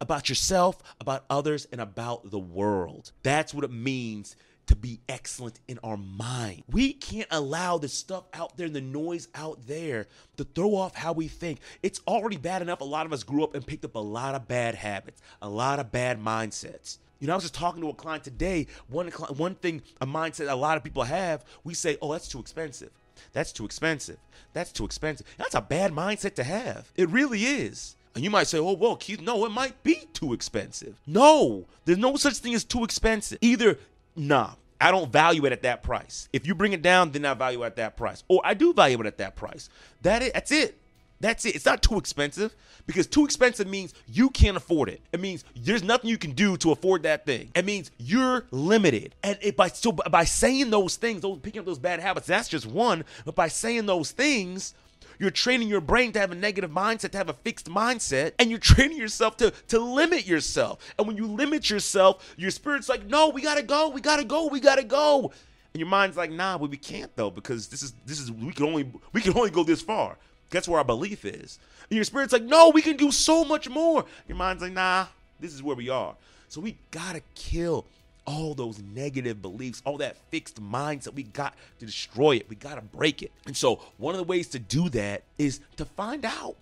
about 0.00 0.28
yourself, 0.28 0.78
about 1.00 1.24
others, 1.30 1.66
and 1.72 1.80
about 1.80 2.30
the 2.30 2.38
world. 2.38 3.12
That's 3.22 3.54
what 3.54 3.64
it 3.64 3.70
means 3.70 4.36
to 4.70 4.76
be 4.76 5.00
excellent 5.08 5.58
in 5.66 5.80
our 5.82 5.96
mind. 5.96 6.62
We 6.70 6.92
can't 6.92 7.26
allow 7.32 7.76
the 7.76 7.88
stuff 7.88 8.22
out 8.32 8.56
there 8.56 8.66
and 8.66 8.76
the 8.76 8.80
noise 8.80 9.26
out 9.34 9.66
there 9.66 10.06
to 10.36 10.44
throw 10.44 10.76
off 10.76 10.94
how 10.94 11.12
we 11.12 11.26
think. 11.26 11.58
It's 11.82 12.00
already 12.06 12.36
bad 12.36 12.62
enough. 12.62 12.80
A 12.80 12.84
lot 12.84 13.04
of 13.04 13.12
us 13.12 13.24
grew 13.24 13.42
up 13.42 13.56
and 13.56 13.66
picked 13.66 13.84
up 13.84 13.96
a 13.96 13.98
lot 13.98 14.36
of 14.36 14.46
bad 14.46 14.76
habits, 14.76 15.20
a 15.42 15.48
lot 15.48 15.80
of 15.80 15.90
bad 15.90 16.22
mindsets. 16.22 16.98
You 17.18 17.26
know, 17.26 17.32
I 17.32 17.36
was 17.36 17.42
just 17.42 17.54
talking 17.54 17.82
to 17.82 17.88
a 17.88 17.94
client 17.94 18.22
today. 18.22 18.68
One 18.88 19.08
one 19.08 19.56
thing, 19.56 19.82
a 20.00 20.06
mindset 20.06 20.48
a 20.48 20.54
lot 20.54 20.76
of 20.76 20.84
people 20.84 21.02
have, 21.02 21.44
we 21.64 21.74
say, 21.74 21.98
"Oh, 22.00 22.12
that's 22.12 22.28
too 22.28 22.38
expensive. 22.38 22.90
That's 23.32 23.50
too 23.50 23.64
expensive. 23.64 24.18
That's 24.52 24.70
too 24.70 24.84
expensive." 24.84 25.26
That's 25.36 25.56
a 25.56 25.60
bad 25.60 25.90
mindset 25.90 26.36
to 26.36 26.44
have. 26.44 26.92
It 26.94 27.08
really 27.08 27.44
is. 27.44 27.96
And 28.14 28.22
you 28.22 28.30
might 28.30 28.46
say, 28.46 28.58
"Oh, 28.58 28.74
well, 28.74 28.94
Keith, 28.94 29.20
no, 29.20 29.44
it 29.46 29.50
might 29.50 29.82
be 29.82 30.06
too 30.12 30.32
expensive." 30.32 30.94
No, 31.08 31.66
there's 31.86 31.98
no 31.98 32.14
such 32.14 32.36
thing 32.36 32.54
as 32.54 32.62
too 32.62 32.84
expensive. 32.84 33.38
Either 33.40 33.80
nah, 34.16 34.54
I 34.80 34.90
don't 34.90 35.12
value 35.12 35.44
it 35.44 35.52
at 35.52 35.62
that 35.62 35.82
price. 35.82 36.28
If 36.32 36.46
you 36.46 36.54
bring 36.54 36.72
it 36.72 36.82
down, 36.82 37.12
then 37.12 37.24
I 37.24 37.34
value 37.34 37.62
it 37.62 37.66
at 37.66 37.76
that 37.76 37.96
price. 37.96 38.24
Or 38.28 38.40
I 38.44 38.54
do 38.54 38.72
value 38.72 39.00
it 39.00 39.06
at 39.06 39.18
that 39.18 39.36
price. 39.36 39.68
That 40.02 40.22
is, 40.22 40.32
that's 40.32 40.52
it. 40.52 40.76
That's 41.20 41.44
it. 41.44 41.54
It's 41.54 41.66
not 41.66 41.82
too 41.82 41.98
expensive 41.98 42.54
because 42.86 43.06
too 43.06 43.26
expensive 43.26 43.68
means 43.68 43.92
you 44.08 44.30
can't 44.30 44.56
afford 44.56 44.88
it. 44.88 45.02
It 45.12 45.20
means 45.20 45.44
there's 45.54 45.82
nothing 45.82 46.08
you 46.08 46.16
can 46.16 46.32
do 46.32 46.56
to 46.58 46.72
afford 46.72 47.02
that 47.02 47.26
thing. 47.26 47.50
It 47.54 47.66
means 47.66 47.90
you're 47.98 48.46
limited. 48.50 49.14
And 49.22 49.38
it, 49.42 49.54
by 49.54 49.68
so 49.68 49.92
by 49.92 50.24
saying 50.24 50.70
those 50.70 50.96
things, 50.96 51.20
those 51.20 51.38
picking 51.38 51.60
up 51.60 51.66
those 51.66 51.78
bad 51.78 52.00
habits, 52.00 52.26
that's 52.26 52.48
just 52.48 52.64
one. 52.64 53.04
But 53.26 53.34
by 53.34 53.48
saying 53.48 53.84
those 53.84 54.12
things, 54.12 54.72
you're 55.20 55.30
training 55.30 55.68
your 55.68 55.82
brain 55.82 56.12
to 56.12 56.18
have 56.18 56.32
a 56.32 56.34
negative 56.34 56.70
mindset, 56.70 57.10
to 57.10 57.18
have 57.18 57.28
a 57.28 57.34
fixed 57.34 57.66
mindset, 57.66 58.32
and 58.38 58.48
you're 58.48 58.58
training 58.72 58.96
yourself 58.96 59.36
to, 59.36 59.52
to 59.68 59.78
limit 59.78 60.26
yourself. 60.26 60.78
And 60.98 61.06
when 61.06 61.16
you 61.16 61.26
limit 61.26 61.68
yourself, 61.68 62.34
your 62.38 62.50
spirit's 62.50 62.88
like, 62.88 63.06
no, 63.06 63.28
we 63.28 63.42
gotta 63.42 63.62
go, 63.62 63.90
we 63.90 64.00
gotta 64.00 64.24
go, 64.24 64.46
we 64.46 64.60
gotta 64.60 64.82
go. 64.82 65.30
And 65.72 65.78
your 65.78 65.88
mind's 65.88 66.16
like, 66.16 66.32
nah, 66.32 66.56
but 66.56 66.70
we 66.70 66.78
can't 66.78 67.14
though, 67.14 67.30
because 67.30 67.68
this 67.68 67.82
is 67.82 67.92
this 68.06 68.18
is 68.18 68.32
we 68.32 68.52
can 68.52 68.64
only 68.64 68.90
we 69.12 69.20
can 69.20 69.36
only 69.36 69.50
go 69.50 69.62
this 69.62 69.82
far. 69.82 70.16
That's 70.48 70.66
where 70.66 70.78
our 70.78 70.84
belief 70.84 71.24
is. 71.24 71.58
And 71.90 71.96
your 71.96 72.04
spirit's 72.04 72.32
like, 72.32 72.42
no, 72.42 72.70
we 72.70 72.82
can 72.82 72.96
do 72.96 73.12
so 73.12 73.44
much 73.44 73.68
more. 73.68 74.04
Your 74.26 74.36
mind's 74.36 74.62
like, 74.62 74.72
nah, 74.72 75.06
this 75.38 75.52
is 75.52 75.62
where 75.62 75.76
we 75.76 75.90
are. 75.90 76.16
So 76.48 76.60
we 76.60 76.78
gotta 76.90 77.22
kill 77.34 77.84
all 78.30 78.54
those 78.54 78.80
negative 78.80 79.42
beliefs, 79.42 79.82
all 79.84 79.98
that 79.98 80.16
fixed 80.30 80.62
mindset. 80.62 81.14
We 81.14 81.24
got 81.24 81.54
to 81.80 81.86
destroy 81.86 82.36
it. 82.36 82.48
We 82.48 82.56
got 82.56 82.76
to 82.76 82.82
break 82.82 83.22
it. 83.22 83.32
And 83.46 83.56
so, 83.56 83.80
one 83.98 84.14
of 84.14 84.18
the 84.18 84.24
ways 84.24 84.48
to 84.48 84.58
do 84.58 84.88
that 84.90 85.24
is 85.36 85.60
to 85.76 85.84
find 85.84 86.24
out 86.24 86.56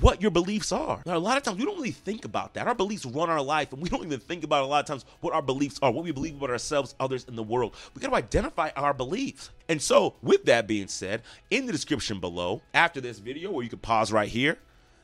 what 0.00 0.22
your 0.22 0.30
beliefs 0.30 0.72
are. 0.72 1.02
Now, 1.04 1.16
a 1.16 1.18
lot 1.18 1.36
of 1.36 1.42
times 1.42 1.58
we 1.58 1.64
don't 1.64 1.76
really 1.76 1.90
think 1.90 2.24
about 2.24 2.54
that. 2.54 2.66
Our 2.66 2.74
beliefs 2.74 3.04
run 3.04 3.28
our 3.28 3.42
life, 3.42 3.72
and 3.72 3.82
we 3.82 3.88
don't 3.88 4.04
even 4.06 4.20
think 4.20 4.44
about 4.44 4.62
a 4.62 4.66
lot 4.66 4.80
of 4.80 4.86
times 4.86 5.04
what 5.20 5.34
our 5.34 5.42
beliefs 5.42 5.78
are, 5.82 5.90
what 5.90 6.04
we 6.04 6.12
believe 6.12 6.36
about 6.36 6.50
ourselves, 6.50 6.94
others, 7.00 7.24
in 7.24 7.36
the 7.36 7.42
world. 7.42 7.74
We 7.94 8.00
got 8.00 8.10
to 8.10 8.16
identify 8.16 8.70
our 8.76 8.94
beliefs. 8.94 9.50
And 9.68 9.82
so, 9.82 10.14
with 10.22 10.44
that 10.44 10.66
being 10.66 10.88
said, 10.88 11.22
in 11.50 11.66
the 11.66 11.72
description 11.72 12.20
below, 12.20 12.62
after 12.72 13.00
this 13.00 13.18
video, 13.18 13.50
where 13.50 13.64
you 13.64 13.70
can 13.70 13.80
pause 13.80 14.12
right 14.12 14.28
here, 14.28 14.58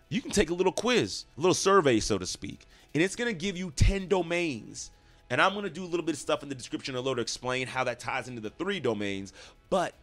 you 0.08 0.23
can 0.23 0.30
take 0.30 0.50
a 0.50 0.54
little 0.54 0.73
quiz, 0.73 1.25
a 1.37 1.40
little 1.40 1.52
survey, 1.52 1.99
so 2.00 2.16
to 2.16 2.26
speak, 2.26 2.64
and 2.94 3.02
it's 3.02 3.16
going 3.16 3.28
to 3.28 3.38
give 3.38 3.56
you 3.56 3.73
10 3.73 4.06
domains 4.08 4.92
and 5.30 5.40
I'm 5.40 5.52
going 5.52 5.64
to 5.64 5.71
do 5.71 5.85
a 5.85 5.87
little 5.87 6.04
bit 6.04 6.14
of 6.14 6.21
stuff 6.21 6.42
in 6.42 6.49
the 6.49 6.54
description 6.54 6.95
below 6.95 7.14
to 7.14 7.23
explain 7.23 7.66
how 7.66 7.85
that 7.85 8.00
ties 8.00 8.28
into 8.28 8.40
the 8.40 8.50
three 8.50 8.80
domains. 8.80 9.33
But 9.71 9.95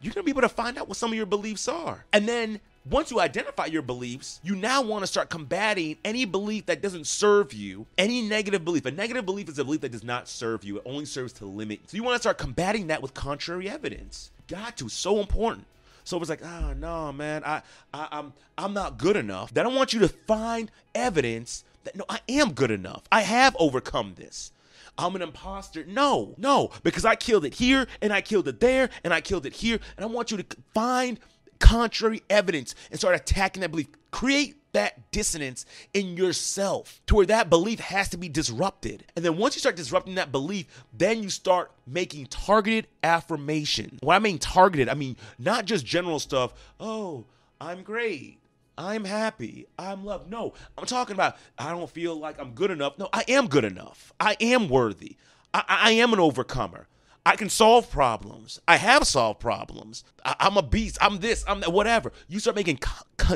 you're 0.00 0.12
going 0.12 0.22
to 0.22 0.26
be 0.26 0.30
able 0.30 0.42
to 0.42 0.48
find 0.48 0.76
out 0.78 0.88
what 0.88 0.96
some 0.96 1.10
of 1.10 1.16
your 1.16 1.26
beliefs 1.26 1.68
are. 1.68 2.04
And 2.12 2.28
then 2.28 2.60
once 2.88 3.10
you 3.10 3.18
identify 3.18 3.66
your 3.66 3.82
beliefs, 3.82 4.40
you 4.44 4.54
now 4.54 4.82
want 4.82 5.02
to 5.02 5.06
start 5.06 5.28
combating 5.28 5.96
any 6.04 6.24
belief 6.24 6.66
that 6.66 6.82
doesn't 6.82 7.06
serve 7.06 7.52
you, 7.52 7.86
any 7.98 8.22
negative 8.22 8.64
belief. 8.64 8.86
A 8.86 8.90
negative 8.90 9.26
belief 9.26 9.48
is 9.48 9.58
a 9.58 9.64
belief 9.64 9.80
that 9.80 9.92
does 9.92 10.04
not 10.04 10.28
serve 10.28 10.62
you, 10.62 10.76
it 10.76 10.82
only 10.84 11.04
serves 11.04 11.32
to 11.34 11.46
limit. 11.46 11.80
So 11.86 11.96
you 11.96 12.02
want 12.02 12.16
to 12.16 12.22
start 12.22 12.38
combating 12.38 12.88
that 12.88 13.02
with 13.02 13.14
contrary 13.14 13.68
evidence. 13.68 14.30
Got 14.46 14.76
to, 14.76 14.88
so 14.88 15.18
important. 15.18 15.66
So 16.04 16.20
it's 16.20 16.30
like, 16.30 16.44
oh 16.44 16.72
no, 16.74 17.12
man, 17.12 17.42
I, 17.44 17.62
I 17.92 18.06
I'm 18.12 18.32
I'm 18.56 18.72
not 18.72 18.96
good 18.96 19.16
enough. 19.16 19.52
Then 19.52 19.66
I 19.66 19.70
want 19.70 19.92
you 19.92 19.98
to 20.00 20.08
find 20.08 20.70
evidence 20.94 21.64
that 21.82 21.96
no, 21.96 22.04
I 22.08 22.20
am 22.28 22.52
good 22.52 22.70
enough. 22.70 23.02
I 23.10 23.22
have 23.22 23.56
overcome 23.58 24.14
this. 24.14 24.52
I'm 24.98 25.16
an 25.16 25.22
imposter. 25.22 25.84
No, 25.86 26.34
no, 26.38 26.70
because 26.82 27.04
I 27.04 27.16
killed 27.16 27.44
it 27.44 27.54
here 27.54 27.86
and 28.00 28.12
I 28.12 28.20
killed 28.20 28.48
it 28.48 28.60
there 28.60 28.90
and 29.04 29.12
I 29.12 29.20
killed 29.20 29.46
it 29.46 29.54
here. 29.54 29.78
And 29.96 30.04
I 30.04 30.08
want 30.08 30.30
you 30.30 30.38
to 30.38 30.46
find 30.74 31.20
contrary 31.58 32.22
evidence 32.30 32.74
and 32.90 32.98
start 32.98 33.14
attacking 33.14 33.60
that 33.62 33.70
belief. 33.70 33.88
Create 34.10 34.56
that 34.72 35.10
dissonance 35.10 35.64
in 35.94 36.16
yourself 36.16 37.00
to 37.06 37.14
where 37.14 37.26
that 37.26 37.48
belief 37.48 37.80
has 37.80 38.10
to 38.10 38.18
be 38.18 38.28
disrupted. 38.28 39.04
And 39.16 39.24
then 39.24 39.38
once 39.38 39.56
you 39.56 39.60
start 39.60 39.76
disrupting 39.76 40.16
that 40.16 40.32
belief, 40.32 40.66
then 40.92 41.22
you 41.22 41.30
start 41.30 41.70
making 41.86 42.26
targeted 42.26 42.86
affirmation. 43.02 43.98
When 44.02 44.14
I 44.14 44.18
mean 44.18 44.38
targeted, 44.38 44.88
I 44.88 44.94
mean 44.94 45.16
not 45.38 45.64
just 45.64 45.86
general 45.86 46.18
stuff, 46.18 46.52
oh, 46.78 47.24
I'm 47.58 47.82
great. 47.82 48.38
I'm 48.78 49.04
happy. 49.04 49.66
I'm 49.78 50.04
loved. 50.04 50.30
No, 50.30 50.52
I'm 50.76 50.86
talking 50.86 51.14
about 51.14 51.36
I 51.58 51.70
don't 51.70 51.90
feel 51.90 52.18
like 52.18 52.38
I'm 52.38 52.52
good 52.52 52.70
enough. 52.70 52.98
No, 52.98 53.08
I 53.12 53.24
am 53.28 53.48
good 53.48 53.64
enough. 53.64 54.12
I 54.20 54.36
am 54.40 54.68
worthy. 54.68 55.16
I, 55.54 55.64
I 55.68 55.90
am 55.92 56.12
an 56.12 56.20
overcomer. 56.20 56.88
I 57.24 57.34
can 57.36 57.48
solve 57.48 57.90
problems. 57.90 58.60
I 58.68 58.76
have 58.76 59.04
solved 59.04 59.40
problems. 59.40 60.04
I, 60.24 60.36
am 60.40 60.56
a 60.56 60.62
beast. 60.62 60.98
I'm 61.00 61.18
this. 61.18 61.44
I'm 61.48 61.60
that. 61.60 61.72
Whatever. 61.72 62.12
You 62.28 62.38
start 62.38 62.54
making 62.56 62.78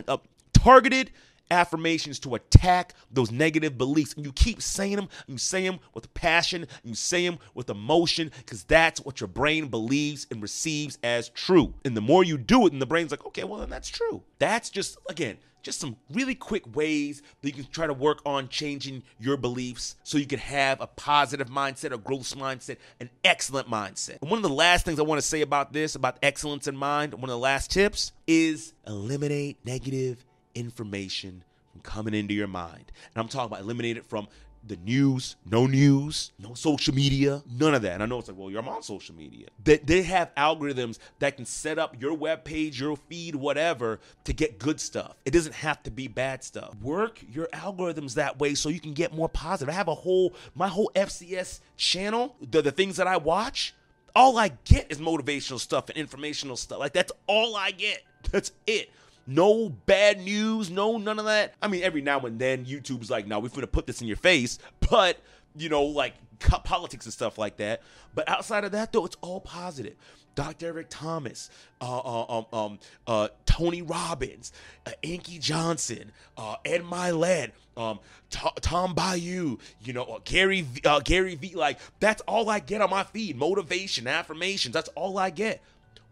uh, 0.06 0.18
targeted 0.52 1.10
affirmations 1.50 2.18
to 2.20 2.34
attack 2.34 2.94
those 3.10 3.30
negative 3.30 3.76
beliefs. 3.76 4.14
And 4.14 4.24
you 4.24 4.32
keep 4.32 4.62
saying 4.62 4.96
them, 4.96 5.08
you 5.26 5.38
say 5.38 5.66
them 5.66 5.80
with 5.94 6.12
passion, 6.14 6.66
you 6.84 6.94
say 6.94 7.26
them 7.26 7.38
with 7.54 7.70
emotion, 7.70 8.30
because 8.38 8.64
that's 8.64 9.00
what 9.00 9.20
your 9.20 9.28
brain 9.28 9.68
believes 9.68 10.26
and 10.30 10.42
receives 10.42 10.98
as 11.02 11.28
true. 11.30 11.74
And 11.84 11.96
the 11.96 12.00
more 12.00 12.24
you 12.24 12.38
do 12.38 12.66
it, 12.66 12.72
and 12.72 12.80
the 12.80 12.86
brain's 12.86 13.10
like, 13.10 13.26
okay, 13.26 13.44
well, 13.44 13.60
then 13.60 13.70
that's 13.70 13.88
true. 13.88 14.22
That's 14.38 14.70
just, 14.70 14.98
again, 15.08 15.38
just 15.62 15.78
some 15.78 15.96
really 16.10 16.34
quick 16.34 16.74
ways 16.74 17.22
that 17.42 17.48
you 17.48 17.62
can 17.62 17.70
try 17.70 17.86
to 17.86 17.92
work 17.92 18.20
on 18.24 18.48
changing 18.48 19.02
your 19.18 19.36
beliefs 19.36 19.96
so 20.02 20.16
you 20.16 20.26
can 20.26 20.38
have 20.38 20.80
a 20.80 20.86
positive 20.86 21.50
mindset, 21.50 21.92
a 21.92 21.98
growth 21.98 22.34
mindset, 22.34 22.76
an 22.98 23.10
excellent 23.24 23.68
mindset. 23.68 24.18
And 24.22 24.30
one 24.30 24.38
of 24.38 24.42
the 24.42 24.48
last 24.48 24.84
things 24.84 24.98
I 24.98 25.02
want 25.02 25.20
to 25.20 25.26
say 25.26 25.42
about 25.42 25.72
this, 25.72 25.94
about 25.94 26.18
excellence 26.22 26.66
in 26.66 26.76
mind, 26.76 27.12
one 27.14 27.24
of 27.24 27.28
the 27.28 27.38
last 27.38 27.70
tips 27.70 28.12
is 28.26 28.72
eliminate 28.86 29.58
negative 29.64 30.24
information 30.60 31.42
from 31.72 31.80
coming 31.80 32.14
into 32.14 32.34
your 32.34 32.46
mind. 32.46 32.92
And 33.14 33.22
I'm 33.22 33.28
talking 33.28 33.52
about 33.52 33.60
eliminate 33.60 33.96
it 33.96 34.04
from 34.04 34.28
the 34.66 34.76
news, 34.76 35.36
no 35.50 35.66
news, 35.66 36.32
no 36.38 36.54
social 36.54 36.94
media, 36.94 37.42
none 37.50 37.74
of 37.74 37.82
that. 37.82 37.94
And 37.94 38.02
I 38.02 38.06
know 38.06 38.18
it's 38.18 38.28
like, 38.28 38.36
well, 38.36 38.50
you're 38.50 38.62
on 38.62 38.82
social 38.82 39.14
media. 39.14 39.46
They, 39.64 39.78
they 39.78 40.02
have 40.02 40.34
algorithms 40.34 40.98
that 41.18 41.36
can 41.36 41.46
set 41.46 41.78
up 41.78 42.00
your 42.00 42.14
web 42.14 42.44
page, 42.44 42.80
your 42.80 42.96
feed, 42.96 43.34
whatever, 43.34 44.00
to 44.24 44.32
get 44.32 44.58
good 44.58 44.78
stuff. 44.78 45.16
It 45.24 45.30
doesn't 45.30 45.54
have 45.54 45.82
to 45.84 45.90
be 45.90 46.08
bad 46.08 46.44
stuff. 46.44 46.74
Work 46.82 47.20
your 47.32 47.46
algorithms 47.54 48.14
that 48.14 48.38
way 48.38 48.54
so 48.54 48.68
you 48.68 48.80
can 48.80 48.92
get 48.92 49.14
more 49.14 49.28
positive. 49.28 49.72
I 49.72 49.76
have 49.76 49.88
a 49.88 49.94
whole, 49.94 50.34
my 50.54 50.68
whole 50.68 50.90
FCS 50.94 51.60
channel, 51.76 52.36
the, 52.40 52.60
the 52.60 52.72
things 52.72 52.96
that 52.98 53.06
I 53.06 53.16
watch, 53.16 53.74
all 54.14 54.38
I 54.38 54.48
get 54.64 54.90
is 54.90 54.98
motivational 54.98 55.58
stuff 55.58 55.88
and 55.88 55.96
informational 55.96 56.56
stuff. 56.56 56.80
Like, 56.80 56.92
that's 56.92 57.12
all 57.26 57.56
I 57.56 57.70
get. 57.70 58.02
That's 58.30 58.52
it. 58.66 58.90
No 59.30 59.68
bad 59.68 60.18
news, 60.18 60.70
no 60.70 60.98
none 60.98 61.20
of 61.20 61.26
that. 61.26 61.54
I 61.62 61.68
mean, 61.68 61.84
every 61.84 62.02
now 62.02 62.18
and 62.18 62.36
then 62.36 62.66
YouTube's 62.66 63.10
like, 63.10 63.28
"Now 63.28 63.38
we're 63.38 63.48
gonna 63.48 63.68
put 63.68 63.86
this 63.86 64.00
in 64.00 64.08
your 64.08 64.16
face," 64.16 64.58
but 64.90 65.18
you 65.54 65.68
know, 65.68 65.84
like 65.84 66.14
politics 66.40 67.06
and 67.06 67.12
stuff 67.12 67.38
like 67.38 67.56
that. 67.58 67.80
But 68.12 68.28
outside 68.28 68.64
of 68.64 68.72
that, 68.72 68.92
though, 68.92 69.06
it's 69.06 69.16
all 69.20 69.40
positive. 69.40 69.94
Dr. 70.34 70.66
Eric 70.66 70.86
Thomas, 70.90 71.48
uh, 71.80 71.98
uh, 71.98 72.38
um, 72.38 72.46
um, 72.52 72.78
uh, 73.06 73.28
Tony 73.46 73.82
Robbins, 73.82 74.52
uh, 74.86 74.92
Inky 75.02 75.38
Johnson, 75.38 76.10
uh, 76.36 76.56
Ed 76.64 76.82
Mylett, 76.82 77.52
um, 77.76 78.00
Tom 78.30 78.96
Bilyeu, 78.96 79.60
you 79.80 79.92
know, 79.92 80.20
Gary, 80.24 80.66
uh, 80.84 80.98
Gary 81.00 81.36
V. 81.36 81.54
Like 81.54 81.78
that's 82.00 82.20
all 82.22 82.50
I 82.50 82.58
get 82.58 82.80
on 82.80 82.90
my 82.90 83.04
feed. 83.04 83.36
Motivation, 83.36 84.08
affirmations. 84.08 84.74
That's 84.74 84.88
all 84.96 85.18
I 85.18 85.30
get 85.30 85.62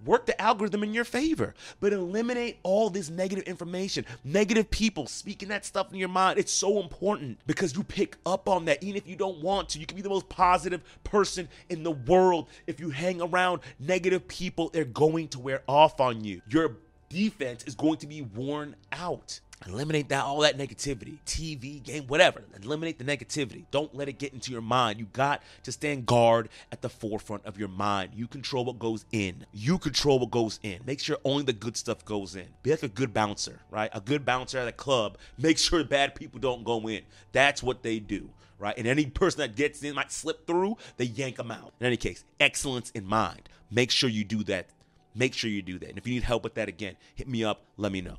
work 0.04 0.26
the 0.26 0.40
algorithm 0.40 0.82
in 0.82 0.94
your 0.94 1.04
favor, 1.04 1.54
but 1.80 1.92
eliminate 1.92 2.58
all 2.62 2.90
this 2.90 3.10
negative 3.10 3.44
information, 3.44 4.04
negative 4.24 4.70
people 4.70 5.06
speaking 5.06 5.48
that 5.48 5.64
stuff 5.64 5.92
in 5.92 5.98
your 5.98 6.08
mind. 6.08 6.38
It's 6.38 6.52
so 6.52 6.80
important 6.80 7.38
because 7.46 7.74
you 7.76 7.82
pick 7.82 8.16
up 8.24 8.48
on 8.48 8.64
that, 8.66 8.82
even 8.82 8.96
if 8.96 9.08
you 9.08 9.16
don't 9.16 9.42
want 9.42 9.70
to. 9.70 9.78
You 9.78 9.86
can 9.86 9.96
be 9.96 10.02
the 10.02 10.08
most 10.08 10.28
positive 10.28 10.82
person 11.04 11.48
in 11.68 11.82
the 11.82 11.92
world. 11.92 12.48
If 12.66 12.80
you 12.80 12.90
hang 12.90 13.20
around 13.20 13.60
negative 13.78 14.26
people, 14.28 14.68
they're 14.68 14.84
going 14.84 15.28
to 15.28 15.40
wear 15.40 15.62
off 15.66 16.00
on 16.00 16.24
you. 16.24 16.42
Your 16.48 16.76
defense 17.08 17.64
is 17.64 17.74
going 17.74 17.98
to 17.98 18.06
be 18.06 18.22
worn 18.22 18.76
out. 18.92 19.40
Eliminate 19.66 20.08
that 20.10 20.24
all 20.24 20.40
that 20.40 20.56
negativity, 20.56 21.18
TV, 21.26 21.82
game, 21.82 22.06
whatever. 22.06 22.44
Eliminate 22.62 22.98
the 22.98 23.04
negativity. 23.04 23.64
Don't 23.70 23.94
let 23.94 24.08
it 24.08 24.18
get 24.18 24.32
into 24.32 24.52
your 24.52 24.62
mind. 24.62 25.00
You 25.00 25.06
got 25.12 25.42
to 25.64 25.72
stand 25.72 26.06
guard 26.06 26.48
at 26.70 26.80
the 26.80 26.88
forefront 26.88 27.44
of 27.44 27.58
your 27.58 27.68
mind. 27.68 28.12
You 28.14 28.28
control 28.28 28.64
what 28.64 28.78
goes 28.78 29.04
in. 29.10 29.46
You 29.52 29.78
control 29.78 30.20
what 30.20 30.30
goes 30.30 30.60
in. 30.62 30.80
Make 30.86 31.00
sure 31.00 31.18
only 31.24 31.42
the 31.42 31.52
good 31.52 31.76
stuff 31.76 32.04
goes 32.04 32.36
in. 32.36 32.46
Be 32.62 32.70
like 32.70 32.84
a 32.84 32.88
good 32.88 33.12
bouncer, 33.12 33.60
right? 33.70 33.90
A 33.92 34.00
good 34.00 34.24
bouncer 34.24 34.58
at 34.58 34.68
a 34.68 34.72
club. 34.72 35.18
Make 35.36 35.58
sure 35.58 35.82
bad 35.82 36.14
people 36.14 36.38
don't 36.38 36.62
go 36.62 36.88
in. 36.88 37.02
That's 37.32 37.62
what 37.62 37.82
they 37.82 37.98
do, 37.98 38.30
right? 38.58 38.78
And 38.78 38.86
any 38.86 39.06
person 39.06 39.40
that 39.40 39.56
gets 39.56 39.82
in 39.82 39.96
might 39.96 40.12
slip 40.12 40.46
through, 40.46 40.76
they 40.98 41.04
yank 41.06 41.36
them 41.36 41.50
out. 41.50 41.72
In 41.80 41.86
any 41.86 41.96
case, 41.96 42.24
excellence 42.38 42.90
in 42.90 43.04
mind. 43.04 43.48
Make 43.70 43.90
sure 43.90 44.08
you 44.08 44.24
do 44.24 44.44
that. 44.44 44.68
Make 45.16 45.34
sure 45.34 45.50
you 45.50 45.62
do 45.62 45.80
that. 45.80 45.88
And 45.88 45.98
if 45.98 46.06
you 46.06 46.14
need 46.14 46.22
help 46.22 46.44
with 46.44 46.54
that 46.54 46.68
again, 46.68 46.96
hit 47.16 47.26
me 47.26 47.42
up. 47.42 47.62
Let 47.76 47.90
me 47.90 48.00
know. 48.00 48.18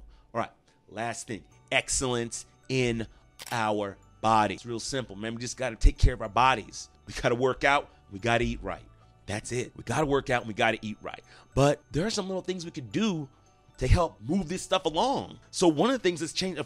Last 0.92 1.28
thing, 1.28 1.44
excellence 1.72 2.46
in 2.68 3.08
our 3.52 3.98
body. 4.22 4.56
It's 4.56 4.66
real 4.66 4.80
simple, 4.80 5.16
man. 5.16 5.36
We 5.36 5.42
just 5.42 5.58
got 5.58 5.70
to 5.70 5.76
take 5.76 5.98
care 5.98 6.14
of 6.14 6.22
our 6.22 6.30
bodies. 6.30 6.90
We 7.08 7.14
got 7.14 7.30
to 7.30 7.36
work 7.36 7.64
out. 7.64 7.90
We 8.12 8.20
got 8.20 8.40
to 8.40 8.46
eat 8.46 8.60
right. 8.62 8.84
That's 9.26 9.52
it. 9.52 9.72
We 9.76 9.84
got 9.84 10.00
to 10.00 10.06
work 10.06 10.30
out 10.30 10.42
and 10.42 10.48
we 10.48 10.54
got 10.54 10.72
to 10.72 10.80
eat 10.82 10.98
right. 11.02 11.22
But 11.54 11.82
there 11.92 12.06
are 12.06 12.10
some 12.10 12.28
little 12.28 12.42
things 12.42 12.66
we 12.66 12.72
could 12.72 12.92
do 12.92 13.30
to 13.78 13.88
help 13.88 14.20
move 14.28 14.50
this 14.50 14.62
stuff 14.62 14.86
along. 14.86 15.40
So 15.52 15.68
one 15.68 15.90
of 15.90 15.94
the 15.94 16.00
things 16.00 16.20
that's 16.20 16.34
changed 16.34 16.60
as 16.60 16.66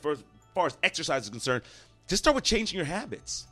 far 0.56 0.65
as 0.65 0.77
exercise 0.82 1.24
is 1.24 1.30
concerned, 1.30 1.63
just 2.08 2.24
start 2.24 2.36
with 2.36 2.44
changing 2.44 2.77
your 2.77 2.86
habits. 2.86 3.48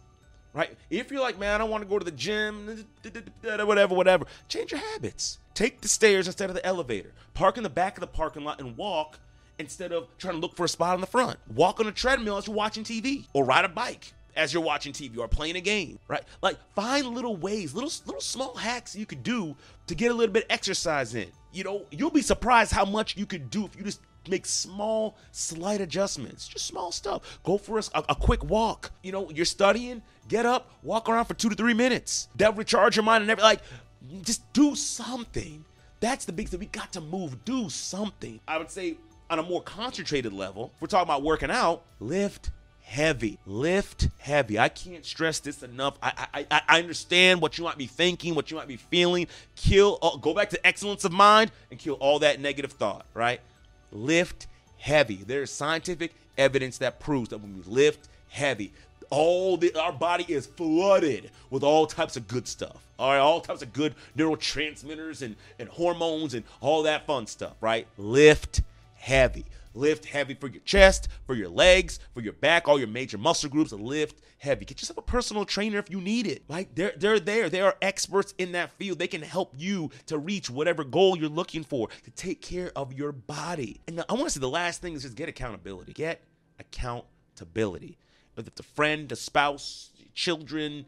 Right? 0.54 0.78
If 0.90 1.12
you're 1.12 1.22
like, 1.22 1.40
man, 1.40 1.56
I 1.56 1.58
don't 1.58 1.70
want 1.70 1.84
to 1.84 1.90
go 1.90 1.98
to 1.98 2.04
the 2.04 2.12
gym, 2.12 2.86
whatever, 3.44 3.96
whatever, 3.96 4.26
change 4.50 4.72
your 4.72 4.82
habits. 4.82 5.40
Take 5.54 5.82
the 5.82 5.88
stairs 5.88 6.28
instead 6.28 6.50
of 6.50 6.56
the 6.56 6.66
elevator. 6.66 7.14
Park 7.34 7.58
in 7.58 7.64
the 7.64 7.70
back 7.70 7.96
of 7.96 8.02
the 8.02 8.08
parking 8.08 8.44
lot 8.44 8.60
and 8.60 8.76
walk 8.76 9.20
instead 9.62 9.92
of 9.92 10.08
trying 10.18 10.36
to 10.36 10.40
look 10.40 10.56
for 10.56 10.66
a 10.66 10.70
spot 10.70 10.96
on 10.96 11.02
the 11.02 11.08
front. 11.08 11.40
Walk 11.56 11.80
on 11.80 11.88
a 11.88 11.92
treadmill 11.92 12.38
as 12.38 12.48
you're 12.48 12.56
watching 12.56 12.84
TV, 12.84 13.26
or 13.34 13.46
ride 13.46 13.66
a 13.66 13.70
bike 13.70 14.14
as 14.36 14.54
you're 14.54 14.64
watching 14.64 14.94
TV 14.94 15.18
or 15.18 15.28
playing 15.28 15.56
a 15.56 15.62
game, 15.62 16.00
right? 16.08 16.24
Like 16.42 16.58
find 16.76 17.08
little 17.08 17.36
ways, 17.36 17.74
little 17.74 17.92
little 18.06 18.22
small 18.22 18.56
hacks 18.56 18.96
you 18.96 19.06
could 19.06 19.24
do 19.24 19.56
to 19.88 19.96
get 19.96 20.12
a 20.12 20.14
little 20.14 20.34
bit 20.34 20.46
exercise 20.50 21.16
in. 21.16 21.28
You 21.52 21.64
know, 21.64 21.86
you'll 21.92 22.12
be 22.12 22.22
surprised 22.22 22.72
how 22.72 22.86
much 22.86 23.18
you 23.18 23.26
could 23.26 23.50
do 23.50 23.66
if 23.66 23.76
you 23.76 23.84
just 23.84 24.02
make 24.30 24.46
small, 24.46 25.18
slight 25.32 25.82
adjustments, 25.82 26.48
just 26.48 26.66
small 26.66 26.92
stuff. 26.92 27.40
Go 27.44 27.58
for 27.58 27.80
a, 27.80 27.84
a, 28.10 28.16
quick 28.16 28.44
walk. 28.44 28.92
You 29.04 29.12
know, 29.12 29.30
you're 29.32 29.46
studying, 29.46 30.02
get 30.28 30.46
up, 30.46 30.72
walk 30.84 31.10
around 31.10 31.26
for 31.26 31.34
two 31.34 31.50
to 31.50 31.56
three 31.56 31.74
minutes. 31.74 32.30
That'll 32.36 32.54
recharge 32.54 32.96
your 32.96 33.04
mind 33.04 33.24
and 33.24 33.32
everything. 33.32 33.50
Like, 33.50 33.62
just 34.22 34.52
do 34.54 34.76
something. 34.76 35.66
That's 36.00 36.26
the 36.26 36.34
big 36.34 36.50
thing. 36.50 36.60
We 36.60 36.68
got 36.68 36.94
to 36.94 37.02
move. 37.02 37.44
Do 37.46 37.70
something. 37.70 38.40
I 38.48 38.58
would 38.58 38.72
say 38.72 38.98
on 39.32 39.40
a 39.40 39.44
more 39.44 39.62
concentrated 39.62 40.34
level, 40.34 40.72
if 40.76 40.82
we're 40.82 40.88
talking 40.88 41.08
about 41.08 41.24
working 41.24 41.50
out, 41.50 41.84
lift 42.00 42.52
heavy. 42.84 43.40
Lift 43.46 44.10
heavy. 44.20 44.60
I 44.60 44.68
can't 44.68 45.06
stress 45.06 45.40
this 45.40 45.64
enough. 45.64 45.98
I 46.04 46.46
I, 46.52 46.62
I 46.68 46.80
understand 46.80 47.42
what 47.42 47.58
you 47.58 47.64
might 47.64 47.78
be 47.78 47.88
thinking, 47.88 48.36
what 48.36 48.52
you 48.52 48.58
might 48.58 48.68
be 48.68 48.76
feeling. 48.76 49.28
Kill. 49.56 49.98
Uh, 50.02 50.18
go 50.18 50.34
back 50.34 50.50
to 50.50 50.68
excellence 50.68 51.06
of 51.06 51.14
mind 51.14 51.52
and 51.72 51.80
kill 51.80 51.96
all 51.96 52.20
that 52.20 52.42
negative 52.42 52.74
thought. 52.74 53.06
Right. 53.14 53.40
Lift 53.94 54.48
heavy. 54.78 55.24
There's 55.26 55.50
scientific 55.50 56.14
evidence 56.38 56.80
that 56.80 57.00
proves 57.00 57.30
that 57.30 57.38
when 57.38 57.56
we 57.56 57.64
lift 57.64 58.10
heavy, 58.30 58.74
all 59.10 59.56
the 59.56 59.74
our 59.80 59.94
body 59.94 60.26
is 60.28 60.46
flooded 60.46 61.32
with 61.50 61.64
all 61.64 61.88
types 61.88 62.18
of 62.18 62.28
good 62.28 62.48
stuff. 62.48 62.86
All 63.00 63.12
right, 63.12 63.20
all 63.20 63.40
types 63.40 63.62
of 63.62 63.72
good 63.72 63.96
neurotransmitters 64.18 65.22
and 65.22 65.38
and 65.58 65.70
hormones 65.70 66.34
and 66.34 66.44
all 66.60 66.84
that 66.84 67.08
fun 67.08 67.26
stuff. 67.28 67.54
Right. 67.62 67.88
Lift 67.98 68.62
heavy. 69.02 69.46
Lift 69.74 70.06
heavy 70.06 70.34
for 70.34 70.48
your 70.48 70.62
chest, 70.64 71.08
for 71.26 71.34
your 71.34 71.50
legs, 71.50 72.00
for 72.14 72.22
your 72.22 72.34
back, 72.34 72.68
all 72.68 72.78
your 72.78 72.90
major 72.90 73.18
muscle 73.18 73.50
groups. 73.50 73.72
Lift 73.72 74.22
heavy. 74.38 74.66
Get 74.66 74.82
yourself 74.82 74.98
a 74.98 75.02
personal 75.02 75.46
trainer 75.46 75.80
if 75.80 75.90
you 75.90 76.02
need 76.02 76.28
it. 76.28 76.44
Like 76.50 76.76
they're 76.76 76.94
they're 76.98 77.20
there. 77.20 77.50
They 77.50 77.62
are 77.62 77.76
experts 77.82 78.34
in 78.38 78.52
that 78.52 78.72
field. 78.72 79.00
They 79.00 79.08
can 79.08 79.22
help 79.22 79.54
you 79.58 79.90
to 80.08 80.18
reach 80.18 80.50
whatever 80.50 80.84
goal 80.84 81.18
you're 81.18 81.30
looking 81.30 81.64
for 81.64 81.88
to 82.04 82.12
take 82.12 82.42
care 82.42 82.72
of 82.76 82.94
your 82.94 83.12
body. 83.12 83.82
And 83.88 84.04
I 84.10 84.14
want 84.14 84.26
to 84.26 84.32
say 84.32 84.40
the 84.40 84.50
last 84.50 84.82
thing 84.82 84.94
is 84.94 85.04
just 85.04 85.16
get 85.16 85.30
accountability. 85.30 85.94
Get 85.94 86.22
accountability. 86.60 87.98
Whether 88.36 88.50
it's 88.50 88.60
a 88.60 88.64
friend, 88.64 89.12
a 89.12 89.16
spouse, 89.16 89.92
children, 90.14 90.86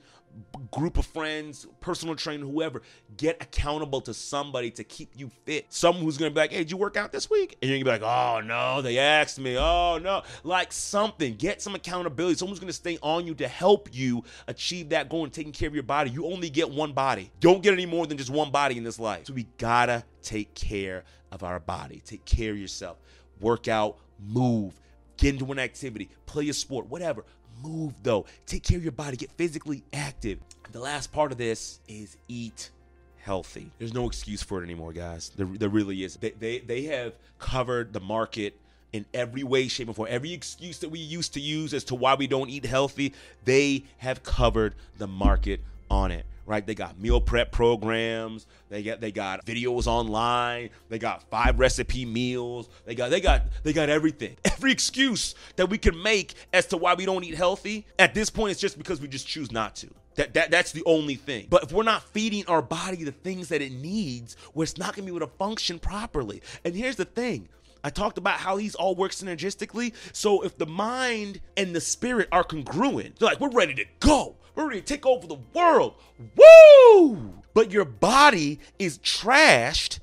group 0.71 0.97
of 0.97 1.05
friends, 1.05 1.67
personal 1.81 2.15
trainer, 2.15 2.45
whoever, 2.45 2.81
get 3.17 3.41
accountable 3.41 4.01
to 4.01 4.13
somebody 4.13 4.71
to 4.71 4.83
keep 4.83 5.11
you 5.15 5.29
fit. 5.45 5.65
Someone 5.69 6.03
who's 6.03 6.17
gonna 6.17 6.31
be 6.31 6.39
like, 6.39 6.51
hey, 6.51 6.59
did 6.59 6.71
you 6.71 6.77
work 6.77 6.97
out 6.97 7.11
this 7.11 7.29
week? 7.29 7.57
And 7.61 7.69
you're 7.69 7.79
gonna 7.79 7.99
be 7.99 8.03
like, 8.05 8.09
oh 8.09 8.41
no, 8.41 8.81
they 8.81 8.97
asked 8.97 9.39
me. 9.39 9.57
Oh 9.57 9.99
no. 10.01 10.23
Like 10.43 10.71
something. 10.71 11.35
Get 11.35 11.61
some 11.61 11.75
accountability. 11.75 12.35
Someone's 12.35 12.59
gonna 12.59 12.73
stay 12.73 12.97
on 13.01 13.27
you 13.27 13.35
to 13.35 13.47
help 13.47 13.89
you 13.91 14.23
achieve 14.47 14.89
that 14.89 15.09
goal 15.09 15.23
and 15.23 15.33
taking 15.33 15.51
care 15.53 15.67
of 15.67 15.73
your 15.73 15.83
body. 15.83 16.09
You 16.09 16.25
only 16.25 16.49
get 16.49 16.69
one 16.69 16.93
body. 16.93 17.31
Don't 17.39 17.61
get 17.61 17.73
any 17.73 17.85
more 17.85 18.07
than 18.07 18.17
just 18.17 18.29
one 18.29 18.51
body 18.51 18.77
in 18.77 18.83
this 18.83 18.99
life. 18.99 19.27
So 19.27 19.33
we 19.33 19.47
gotta 19.57 20.03
take 20.21 20.53
care 20.55 21.03
of 21.31 21.43
our 21.43 21.59
body. 21.59 22.01
Take 22.05 22.25
care 22.25 22.51
of 22.51 22.57
yourself. 22.57 22.97
Work 23.39 23.67
out, 23.67 23.97
move, 24.19 24.79
get 25.17 25.33
into 25.33 25.51
an 25.51 25.59
activity, 25.59 26.09
play 26.25 26.49
a 26.49 26.53
sport, 26.53 26.87
whatever 26.87 27.25
move 27.61 27.93
though. 28.03 28.25
Take 28.45 28.63
care 28.63 28.77
of 28.77 28.83
your 28.83 28.91
body, 28.91 29.17
get 29.17 29.31
physically 29.31 29.83
active. 29.93 30.39
The 30.71 30.79
last 30.79 31.11
part 31.11 31.31
of 31.31 31.37
this 31.37 31.79
is 31.87 32.17
eat 32.27 32.71
healthy. 33.17 33.71
There's 33.79 33.93
no 33.93 34.07
excuse 34.07 34.43
for 34.43 34.61
it 34.61 34.65
anymore, 34.65 34.93
guys. 34.93 35.31
There, 35.35 35.45
there 35.45 35.69
really 35.69 36.03
is. 36.03 36.17
They, 36.17 36.31
they, 36.31 36.59
they 36.59 36.83
have 36.83 37.13
covered 37.39 37.93
the 37.93 37.99
market 37.99 38.59
in 38.91 39.05
every 39.13 39.43
way, 39.43 39.67
shape, 39.67 39.87
and 39.87 39.95
form. 39.95 40.07
Every 40.11 40.33
excuse 40.33 40.79
that 40.79 40.89
we 40.89 40.99
used 40.99 41.33
to 41.33 41.39
use 41.39 41.73
as 41.73 41.83
to 41.85 41.95
why 41.95 42.15
we 42.15 42.27
don't 42.27 42.49
eat 42.49 42.65
healthy, 42.65 43.13
they 43.45 43.85
have 43.97 44.23
covered 44.23 44.75
the 44.97 45.07
market 45.07 45.61
on 45.89 46.11
it 46.11 46.25
right? 46.45 46.65
They 46.65 46.75
got 46.75 46.99
meal 46.99 47.21
prep 47.21 47.51
programs. 47.51 48.45
They 48.69 48.83
got 48.83 49.01
they 49.01 49.11
got 49.11 49.45
videos 49.45 49.87
online. 49.87 50.69
They 50.89 50.99
got 50.99 51.23
five 51.29 51.59
recipe 51.59 52.05
meals. 52.05 52.69
They 52.85 52.95
got 52.95 53.09
they 53.09 53.21
got 53.21 53.43
they 53.63 53.73
got 53.73 53.89
everything. 53.89 54.37
Every 54.45 54.71
excuse 54.71 55.35
that 55.55 55.69
we 55.69 55.77
can 55.77 56.01
make 56.01 56.33
as 56.51 56.65
to 56.67 56.77
why 56.77 56.93
we 56.93 57.05
don't 57.05 57.23
eat 57.23 57.35
healthy 57.35 57.85
at 57.99 58.13
this 58.13 58.29
point 58.29 58.51
it's 58.51 58.59
just 58.61 58.77
because 58.77 59.01
we 59.01 59.07
just 59.07 59.27
choose 59.27 59.51
not 59.51 59.75
to. 59.77 59.89
That, 60.15 60.33
that 60.35 60.51
that's 60.51 60.71
the 60.71 60.83
only 60.85 61.15
thing. 61.15 61.47
But 61.49 61.63
if 61.63 61.71
we're 61.71 61.83
not 61.83 62.03
feeding 62.03 62.45
our 62.47 62.61
body 62.61 63.03
the 63.03 63.11
things 63.11 63.49
that 63.49 63.61
it 63.61 63.71
needs, 63.71 64.35
where 64.53 64.63
it's 64.63 64.77
not 64.77 64.95
gonna 64.95 65.05
be 65.05 65.15
able 65.15 65.27
to 65.27 65.33
function 65.37 65.79
properly. 65.79 66.41
And 66.63 66.75
here's 66.75 66.95
the 66.97 67.05
thing. 67.05 67.49
I 67.83 67.89
talked 67.89 68.17
about 68.17 68.35
how 68.35 68.57
these 68.57 68.75
all 68.75 68.95
work 68.95 69.11
synergistically. 69.11 69.93
So 70.13 70.43
if 70.43 70.57
the 70.57 70.65
mind 70.65 71.41
and 71.57 71.75
the 71.75 71.81
spirit 71.81 72.29
are 72.31 72.43
congruent, 72.43 73.19
they're 73.19 73.27
like, 73.27 73.41
we're 73.41 73.49
ready 73.49 73.73
to 73.73 73.85
go. 73.99 74.37
We're 74.55 74.67
ready 74.67 74.81
to 74.81 74.85
take 74.85 75.05
over 75.05 75.25
the 75.25 75.39
world. 75.53 75.95
Woo! 76.35 77.33
But 77.53 77.71
your 77.71 77.85
body 77.85 78.59
is 78.77 78.99
trashed. 78.99 79.99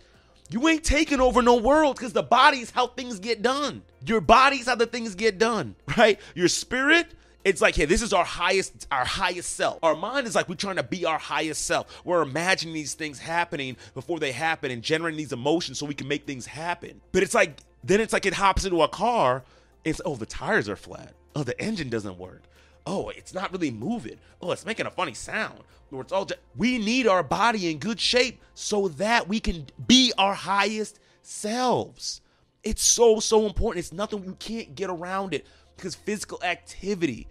You 0.50 0.66
ain't 0.68 0.82
taking 0.82 1.20
over 1.20 1.42
no 1.42 1.56
world 1.56 1.96
because 1.96 2.12
the 2.12 2.24
body's 2.24 2.72
how 2.72 2.88
things 2.88 3.20
get 3.20 3.42
done. 3.42 3.82
Your 4.04 4.20
body's 4.20 4.66
how 4.66 4.74
the 4.74 4.86
things 4.86 5.14
get 5.14 5.38
done, 5.38 5.76
right? 5.96 6.18
Your 6.34 6.48
spirit, 6.48 7.06
it's 7.44 7.60
like, 7.60 7.76
hey, 7.76 7.84
this 7.84 8.02
is 8.02 8.12
our 8.12 8.24
highest, 8.24 8.88
our 8.90 9.04
highest 9.04 9.54
self. 9.54 9.78
Our 9.84 9.94
mind 9.94 10.26
is 10.26 10.34
like 10.34 10.48
we're 10.48 10.56
trying 10.56 10.76
to 10.76 10.82
be 10.82 11.04
our 11.04 11.18
highest 11.18 11.66
self. 11.66 12.02
We're 12.04 12.22
imagining 12.22 12.74
these 12.74 12.94
things 12.94 13.20
happening 13.20 13.76
before 13.94 14.18
they 14.18 14.32
happen 14.32 14.72
and 14.72 14.82
generating 14.82 15.18
these 15.18 15.32
emotions 15.32 15.78
so 15.78 15.86
we 15.86 15.94
can 15.94 16.08
make 16.08 16.26
things 16.26 16.46
happen. 16.46 17.00
But 17.12 17.22
it's 17.22 17.34
like 17.34 17.60
then 17.84 18.00
it's 18.00 18.12
like 18.12 18.26
it 18.26 18.34
hops 18.34 18.64
into 18.64 18.82
a 18.82 18.88
car. 18.88 19.44
It's 19.84 20.00
oh 20.04 20.16
the 20.16 20.26
tires 20.26 20.68
are 20.68 20.76
flat. 20.76 21.14
Oh 21.36 21.44
the 21.44 21.58
engine 21.60 21.88
doesn't 21.88 22.18
work 22.18 22.42
oh, 22.86 23.10
it's 23.10 23.34
not 23.34 23.52
really 23.52 23.70
moving. 23.70 24.18
Oh, 24.40 24.52
it's 24.52 24.66
making 24.66 24.86
a 24.86 24.90
funny 24.90 25.14
sound. 25.14 25.60
Or 25.92 26.02
it's 26.02 26.12
all 26.12 26.24
just, 26.24 26.40
we 26.56 26.78
need 26.78 27.06
our 27.06 27.22
body 27.22 27.70
in 27.70 27.78
good 27.78 28.00
shape 28.00 28.40
so 28.54 28.88
that 28.88 29.26
we 29.28 29.40
can 29.40 29.66
be 29.86 30.12
our 30.16 30.34
highest 30.34 31.00
selves. 31.22 32.20
It's 32.62 32.82
so, 32.82 33.18
so 33.20 33.46
important. 33.46 33.84
It's 33.84 33.92
nothing, 33.92 34.24
you 34.24 34.36
can't 34.38 34.74
get 34.74 34.90
around 34.90 35.34
it 35.34 35.46
because 35.76 35.94
physical 35.94 36.40
activity, 36.42 37.26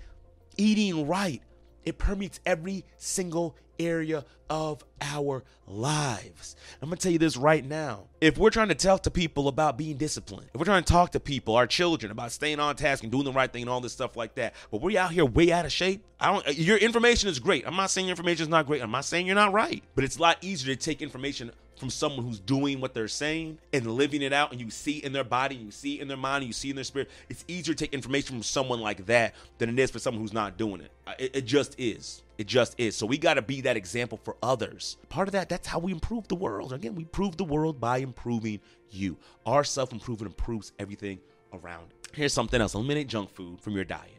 eating 0.57 1.07
right, 1.07 1.41
it 1.83 1.97
permeates 1.97 2.39
every 2.45 2.83
single 2.97 3.55
area 3.79 4.25
of 4.49 4.83
our 5.01 5.43
lives. 5.67 6.55
I'm 6.81 6.89
gonna 6.89 6.97
tell 6.97 7.11
you 7.11 7.19
this 7.19 7.37
right 7.37 7.63
now. 7.63 8.07
If 8.21 8.37
we're 8.37 8.49
trying 8.49 8.69
to 8.69 8.75
talk 8.75 9.03
to 9.03 9.11
people 9.11 9.47
about 9.47 9.77
being 9.77 9.97
disciplined, 9.97 10.49
if 10.53 10.59
we're 10.59 10.65
trying 10.65 10.83
to 10.83 10.91
talk 10.91 11.11
to 11.11 11.19
people, 11.19 11.55
our 11.55 11.67
children, 11.67 12.11
about 12.11 12.31
staying 12.31 12.59
on 12.59 12.75
task 12.75 13.03
and 13.03 13.11
doing 13.11 13.25
the 13.25 13.31
right 13.31 13.51
thing 13.51 13.61
and 13.63 13.69
all 13.69 13.81
this 13.81 13.93
stuff 13.93 14.17
like 14.17 14.35
that, 14.35 14.55
but 14.71 14.81
we're 14.81 14.99
out 14.99 15.11
here 15.11 15.25
way 15.25 15.51
out 15.51 15.65
of 15.65 15.71
shape, 15.71 16.05
I 16.19 16.31
don't 16.31 16.57
your 16.57 16.77
information 16.77 17.29
is 17.29 17.39
great. 17.39 17.67
I'm 17.67 17.75
not 17.75 17.91
saying 17.91 18.07
your 18.07 18.13
information 18.13 18.43
is 18.43 18.49
not 18.49 18.65
great. 18.65 18.81
I'm 18.81 18.91
not 18.91 19.05
saying 19.05 19.25
you're 19.25 19.35
not 19.35 19.53
right. 19.53 19.83
But 19.95 20.03
it's 20.03 20.17
a 20.17 20.21
lot 20.21 20.37
easier 20.41 20.75
to 20.75 20.81
take 20.81 21.01
information 21.01 21.51
from 21.79 21.89
someone 21.89 22.25
who's 22.25 22.39
doing 22.39 22.81
what 22.81 22.93
they're 22.93 23.07
saying 23.07 23.57
and 23.71 23.87
living 23.87 24.21
it 24.21 24.33
out 24.33 24.51
and 24.51 24.59
you 24.59 24.69
see 24.69 24.97
in 24.97 25.13
their 25.13 25.23
body 25.23 25.55
you 25.55 25.71
see 25.71 25.99
in 25.99 26.07
their 26.07 26.17
mind 26.17 26.43
you 26.43 26.51
see 26.51 26.69
in 26.69 26.75
their 26.75 26.83
spirit 26.83 27.09
it's 27.29 27.45
easier 27.47 27.73
to 27.73 27.85
take 27.85 27.93
information 27.93 28.35
from 28.35 28.43
someone 28.43 28.81
like 28.81 29.05
that 29.05 29.33
than 29.57 29.69
it 29.69 29.79
is 29.79 29.89
for 29.89 29.99
someone 29.99 30.21
who's 30.21 30.33
not 30.33 30.57
doing 30.57 30.81
it. 30.81 30.91
It, 31.17 31.37
it 31.37 31.45
just 31.45 31.79
is. 31.79 32.21
It 32.37 32.47
just 32.47 32.79
is. 32.79 32.95
So 32.95 33.05
we 33.05 33.17
got 33.17 33.35
to 33.35 33.41
be 33.41 33.61
that 33.61 33.77
example 33.77 34.19
for 34.23 34.35
others. 34.43 34.97
Part 35.07 35.27
of 35.27 35.31
that 35.31 35.47
that's 35.47 35.67
how 35.67 35.79
we 35.79 35.91
improve 35.91 36.27
the 36.27 36.35
world. 36.35 36.73
Again 36.73 36.95
we 36.95 37.03
improve 37.03 37.37
the 37.37 37.45
world 37.45 37.79
by 37.79 37.99
improving 37.99 38.59
you. 38.91 39.17
Our 39.45 39.63
self-improvement 39.63 40.31
improves 40.31 40.73
everything 40.79 41.19
around 41.53 41.87
here's 42.13 42.33
something 42.33 42.59
else. 42.59 42.73
Eliminate 42.73 43.07
junk 43.07 43.29
food 43.31 43.61
from 43.61 43.73
your 43.73 43.85
diet. 43.85 44.17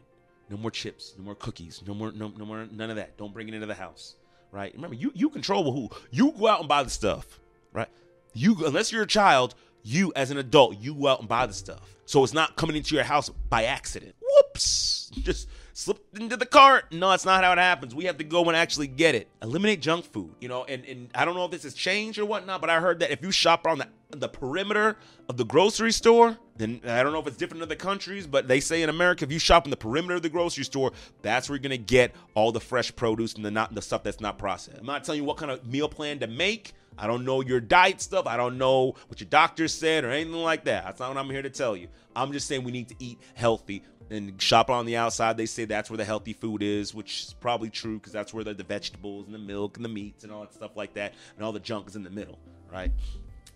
No 0.49 0.57
more 0.57 0.71
chips 0.71 1.13
no 1.17 1.23
more 1.23 1.35
cookies 1.35 1.81
no 1.87 1.93
more 1.93 2.11
no, 2.11 2.33
no 2.35 2.45
more 2.45 2.67
none 2.71 2.89
of 2.89 2.95
that. 2.95 3.17
Don't 3.17 3.33
bring 3.33 3.47
it 3.47 3.53
into 3.53 3.67
the 3.67 3.75
house 3.75 4.15
right? 4.51 4.73
Remember 4.73 4.95
you 4.95 5.11
you 5.13 5.29
control 5.29 5.71
who. 5.71 5.89
You 6.11 6.33
go 6.37 6.47
out 6.47 6.59
and 6.59 6.69
buy 6.69 6.83
the 6.83 6.89
stuff 6.89 7.39
right? 7.73 7.89
You 8.33 8.55
unless 8.65 8.91
you're 8.91 9.03
a 9.03 9.07
child, 9.07 9.55
you 9.83 10.11
as 10.15 10.31
an 10.31 10.37
adult, 10.37 10.77
you 10.79 10.95
go 10.95 11.07
out 11.07 11.19
and 11.19 11.29
buy 11.29 11.45
the 11.45 11.53
stuff. 11.53 11.95
So 12.05 12.23
it's 12.23 12.33
not 12.33 12.55
coming 12.55 12.75
into 12.75 12.95
your 12.95 13.03
house 13.03 13.29
by 13.49 13.65
accident. 13.65 14.15
Whoops. 14.21 15.11
Just 15.13 15.47
slipped 15.73 16.17
into 16.17 16.37
the 16.37 16.45
cart. 16.45 16.91
No, 16.91 17.09
that's 17.09 17.25
not 17.25 17.43
how 17.43 17.51
it 17.53 17.57
happens. 17.57 17.95
We 17.95 18.05
have 18.05 18.17
to 18.17 18.23
go 18.23 18.43
and 18.45 18.55
actually 18.55 18.87
get 18.87 19.15
it. 19.15 19.29
Eliminate 19.41 19.81
junk 19.81 20.05
food, 20.05 20.35
you 20.39 20.47
know, 20.47 20.63
and, 20.65 20.85
and 20.85 21.09
I 21.15 21.25
don't 21.25 21.35
know 21.35 21.45
if 21.45 21.51
this 21.51 21.63
has 21.63 21.73
changed 21.73 22.19
or 22.19 22.25
whatnot, 22.25 22.61
but 22.61 22.69
I 22.69 22.79
heard 22.79 22.99
that 22.99 23.11
if 23.11 23.21
you 23.21 23.31
shop 23.31 23.65
around 23.65 23.79
the, 23.79 23.87
the 24.09 24.27
perimeter 24.29 24.97
of 25.29 25.37
the 25.37 25.45
grocery 25.45 25.91
store, 25.91 26.37
then 26.61 26.81
I 26.85 27.03
don't 27.03 27.11
know 27.11 27.19
if 27.19 27.27
it's 27.27 27.37
different 27.37 27.61
in 27.61 27.67
other 27.67 27.75
countries, 27.75 28.27
but 28.27 28.47
they 28.47 28.59
say 28.59 28.83
in 28.83 28.89
America, 28.89 29.25
if 29.25 29.31
you 29.31 29.39
shop 29.39 29.65
in 29.65 29.71
the 29.71 29.77
perimeter 29.77 30.15
of 30.15 30.21
the 30.21 30.29
grocery 30.29 30.63
store, 30.63 30.91
that's 31.21 31.49
where 31.49 31.55
you're 31.55 31.63
gonna 31.63 31.77
get 31.77 32.13
all 32.35 32.51
the 32.51 32.59
fresh 32.59 32.95
produce 32.95 33.33
and 33.33 33.43
the 33.43 33.51
not 33.51 33.73
the 33.73 33.81
stuff 33.81 34.03
that's 34.03 34.21
not 34.21 34.37
processed. 34.37 34.77
I'm 34.79 34.85
not 34.85 35.03
telling 35.03 35.21
you 35.21 35.25
what 35.25 35.37
kind 35.37 35.51
of 35.51 35.65
meal 35.65 35.89
plan 35.89 36.19
to 36.19 36.27
make. 36.27 36.73
I 36.97 37.07
don't 37.07 37.25
know 37.25 37.41
your 37.41 37.59
diet 37.59 38.01
stuff. 38.01 38.27
I 38.27 38.37
don't 38.37 38.57
know 38.57 38.95
what 39.07 39.19
your 39.19 39.29
doctor 39.29 39.67
said 39.67 40.03
or 40.03 40.11
anything 40.11 40.33
like 40.33 40.65
that. 40.65 40.83
That's 40.83 40.99
not 40.99 41.09
what 41.09 41.17
I'm 41.17 41.29
here 41.29 41.41
to 41.41 41.49
tell 41.49 41.75
you. 41.75 41.87
I'm 42.15 42.31
just 42.31 42.47
saying 42.47 42.63
we 42.63 42.71
need 42.71 42.89
to 42.89 42.95
eat 42.99 43.19
healthy 43.33 43.83
and 44.11 44.39
shop 44.41 44.69
on 44.69 44.85
the 44.85 44.97
outside. 44.97 45.37
They 45.37 45.45
say 45.45 45.65
that's 45.65 45.89
where 45.89 45.97
the 45.97 46.05
healthy 46.05 46.33
food 46.33 46.61
is, 46.61 46.93
which 46.93 47.23
is 47.23 47.33
probably 47.39 47.69
true 47.69 47.97
because 47.97 48.11
that's 48.11 48.33
where 48.33 48.43
the, 48.43 48.53
the 48.53 48.63
vegetables 48.63 49.25
and 49.25 49.33
the 49.33 49.39
milk 49.39 49.77
and 49.77 49.85
the 49.85 49.89
meats 49.89 50.23
and 50.23 50.33
all 50.33 50.41
that 50.41 50.53
stuff 50.53 50.75
like 50.75 50.93
that, 50.95 51.13
and 51.35 51.45
all 51.45 51.53
the 51.53 51.59
junk 51.59 51.87
is 51.87 51.95
in 51.95 52.03
the 52.03 52.09
middle, 52.09 52.37
right? 52.71 52.91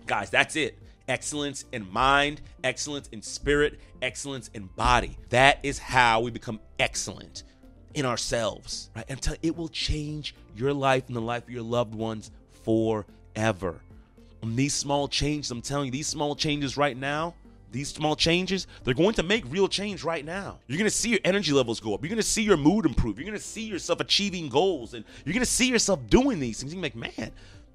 Guys, 0.06 0.30
that's 0.30 0.56
it. 0.56 0.78
Excellence 1.08 1.66
in 1.72 1.92
mind, 1.92 2.42
excellence 2.64 3.08
in 3.12 3.22
spirit, 3.22 3.80
excellence 4.02 4.50
in 4.54 4.66
body. 4.76 5.18
That 5.30 5.60
is 5.64 5.78
how 5.78 6.22
we 6.22 6.32
become 6.32 6.60
excellent 6.80 7.44
in 7.94 8.06
ourselves, 8.06 8.90
right? 8.96 9.10
Until 9.10 9.36
it 9.42 9.56
will 9.56 9.70
change 9.70 10.36
your 10.56 10.74
life 10.74 11.04
and 11.08 11.16
the 11.16 11.22
life 11.22 11.44
of 11.44 11.50
your 11.50 11.64
loved 11.64 11.96
ones 11.96 12.32
forever. 12.64 13.82
And 14.42 14.58
these 14.58 14.74
small 14.74 15.08
changes, 15.08 15.52
I'm 15.52 15.62
telling 15.62 15.88
you, 15.88 15.92
these 15.92 16.08
small 16.08 16.36
changes 16.36 16.76
right 16.78 16.98
now, 16.98 17.36
these 17.72 17.90
small 17.90 18.16
changes, 18.16 18.68
they're 18.84 18.94
going 18.94 19.16
to 19.16 19.24
make 19.24 19.44
real 19.52 19.68
change 19.68 20.04
right 20.04 20.24
now. 20.24 20.60
You're 20.68 20.78
going 20.78 20.90
to 20.90 20.96
see 20.96 21.10
your 21.10 21.20
energy 21.26 21.52
levels 21.52 21.80
go 21.80 21.94
up. 21.94 22.02
You're 22.02 22.10
going 22.10 22.18
to 22.18 22.24
see 22.24 22.44
your 22.44 22.58
mood 22.58 22.86
improve. 22.86 23.18
You're 23.18 23.26
going 23.26 23.38
to 23.38 23.44
see 23.44 23.64
yourself 23.64 24.00
achieving 24.00 24.50
goals 24.50 24.94
and 24.94 25.04
you're 25.26 25.34
going 25.34 25.46
to 25.46 25.52
see 25.52 25.70
yourself 25.70 26.00
doing 26.08 26.40
these 26.40 26.60
things. 26.60 26.74
You're 26.74 26.82
like, 26.82 26.96
man, 26.96 27.32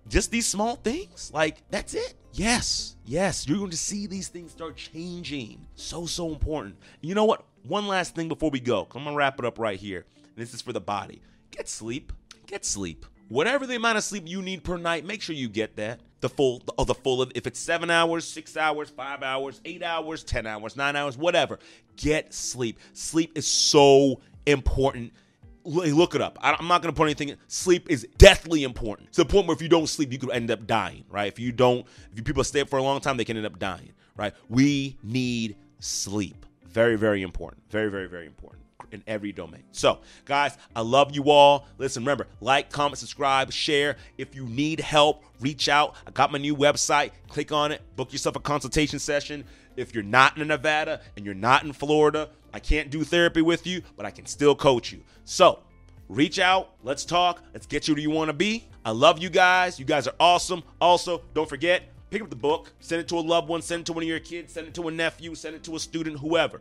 just 0.08 0.30
these 0.30 0.46
small 0.46 0.76
things, 0.76 1.30
like 1.32 1.62
that's 1.70 1.94
it. 1.94 2.14
Yes, 2.32 2.96
yes, 3.04 3.46
you're 3.46 3.58
going 3.58 3.70
to 3.70 3.76
see 3.76 4.06
these 4.06 4.28
things 4.28 4.52
start 4.52 4.76
changing. 4.76 5.66
So, 5.74 6.06
so 6.06 6.28
important. 6.28 6.76
You 7.00 7.14
know 7.14 7.24
what? 7.24 7.44
One 7.64 7.86
last 7.88 8.14
thing 8.14 8.28
before 8.28 8.50
we 8.50 8.60
go. 8.60 8.86
I'm 8.94 9.02
going 9.02 9.14
to 9.14 9.18
wrap 9.18 9.38
it 9.38 9.44
up 9.44 9.58
right 9.58 9.78
here. 9.78 10.06
This 10.36 10.54
is 10.54 10.62
for 10.62 10.72
the 10.72 10.80
body. 10.80 11.20
Get 11.50 11.68
sleep. 11.68 12.12
Get 12.46 12.64
sleep 12.64 13.04
whatever 13.30 13.66
the 13.66 13.76
amount 13.76 13.96
of 13.96 14.04
sleep 14.04 14.24
you 14.26 14.42
need 14.42 14.62
per 14.62 14.76
night, 14.76 15.06
make 15.06 15.22
sure 15.22 15.34
you 15.34 15.48
get 15.48 15.76
that. 15.76 16.00
The 16.20 16.28
full, 16.28 16.62
oh, 16.76 16.84
the 16.84 16.94
full 16.94 17.22
of, 17.22 17.32
if 17.34 17.46
it's 17.46 17.58
seven 17.58 17.90
hours, 17.90 18.26
six 18.26 18.58
hours, 18.58 18.90
five 18.90 19.22
hours, 19.22 19.62
eight 19.64 19.82
hours, 19.82 20.22
10 20.22 20.46
hours, 20.46 20.76
nine 20.76 20.94
hours, 20.94 21.16
whatever, 21.16 21.58
get 21.96 22.34
sleep. 22.34 22.78
Sleep 22.92 23.32
is 23.36 23.46
so 23.46 24.20
important. 24.44 25.14
Look 25.64 26.14
it 26.14 26.22
up. 26.22 26.38
I'm 26.40 26.68
not 26.68 26.82
going 26.82 26.92
to 26.92 26.96
put 26.96 27.04
anything. 27.04 27.34
Sleep 27.48 27.90
is 27.90 28.06
deathly 28.16 28.64
important. 28.64 29.12
To 29.12 29.24
the 29.24 29.28
point 29.28 29.46
where 29.46 29.54
if 29.54 29.60
you 29.60 29.68
don't 29.68 29.86
sleep, 29.86 30.12
you 30.12 30.18
could 30.18 30.30
end 30.30 30.50
up 30.50 30.66
dying, 30.66 31.04
right? 31.10 31.28
If 31.28 31.38
you 31.38 31.52
don't, 31.52 31.86
if 32.10 32.16
you 32.16 32.22
people 32.22 32.44
stay 32.44 32.60
up 32.60 32.68
for 32.68 32.78
a 32.78 32.82
long 32.82 33.00
time, 33.00 33.16
they 33.16 33.24
can 33.24 33.36
end 33.36 33.46
up 33.46 33.58
dying, 33.58 33.92
right? 34.16 34.32
We 34.48 34.96
need 35.02 35.56
sleep. 35.78 36.46
Very, 36.64 36.96
very 36.96 37.22
important. 37.22 37.62
Very, 37.70 37.90
very, 37.90 38.08
very 38.08 38.26
important 38.26 38.64
in 38.92 39.02
every 39.06 39.32
domain. 39.32 39.62
So, 39.72 40.00
guys, 40.24 40.56
I 40.74 40.80
love 40.80 41.14
you 41.14 41.30
all. 41.30 41.66
Listen, 41.78 42.02
remember, 42.02 42.26
like, 42.40 42.70
comment, 42.70 42.98
subscribe, 42.98 43.52
share. 43.52 43.96
If 44.18 44.34
you 44.34 44.46
need 44.46 44.80
help, 44.80 45.24
reach 45.40 45.68
out. 45.68 45.94
I 46.06 46.10
got 46.10 46.32
my 46.32 46.38
new 46.38 46.56
website. 46.56 47.12
Click 47.28 47.52
on 47.52 47.72
it, 47.72 47.82
book 47.96 48.12
yourself 48.12 48.36
a 48.36 48.40
consultation 48.40 48.98
session. 48.98 49.44
If 49.76 49.94
you're 49.94 50.04
not 50.04 50.36
in 50.36 50.48
Nevada 50.48 51.00
and 51.16 51.24
you're 51.24 51.34
not 51.34 51.64
in 51.64 51.72
Florida, 51.72 52.30
I 52.52 52.58
can't 52.60 52.90
do 52.90 53.04
therapy 53.04 53.42
with 53.42 53.66
you, 53.66 53.82
but 53.96 54.06
I 54.06 54.10
can 54.10 54.26
still 54.26 54.54
coach 54.54 54.92
you. 54.92 55.02
So, 55.24 55.60
reach 56.08 56.38
out. 56.38 56.74
Let's 56.82 57.04
talk. 57.04 57.42
Let's 57.52 57.66
get 57.66 57.88
you 57.88 57.94
to 57.94 57.98
where 57.98 58.02
you 58.02 58.10
want 58.10 58.28
to 58.28 58.34
be. 58.34 58.66
I 58.84 58.90
love 58.90 59.18
you 59.18 59.30
guys. 59.30 59.78
You 59.78 59.84
guys 59.84 60.06
are 60.06 60.14
awesome. 60.18 60.62
Also, 60.80 61.22
don't 61.34 61.48
forget, 61.48 61.82
pick 62.10 62.22
up 62.22 62.30
the 62.30 62.36
book, 62.36 62.72
send 62.80 63.00
it 63.00 63.08
to 63.08 63.16
a 63.16 63.20
loved 63.20 63.48
one, 63.48 63.62
send 63.62 63.82
it 63.82 63.86
to 63.86 63.92
one 63.92 64.02
of 64.02 64.08
your 64.08 64.20
kids, 64.20 64.52
send 64.52 64.66
it 64.66 64.74
to 64.74 64.88
a 64.88 64.90
nephew, 64.90 65.34
send 65.34 65.54
it 65.54 65.62
to 65.64 65.76
a 65.76 65.78
student, 65.78 66.18
whoever. 66.18 66.60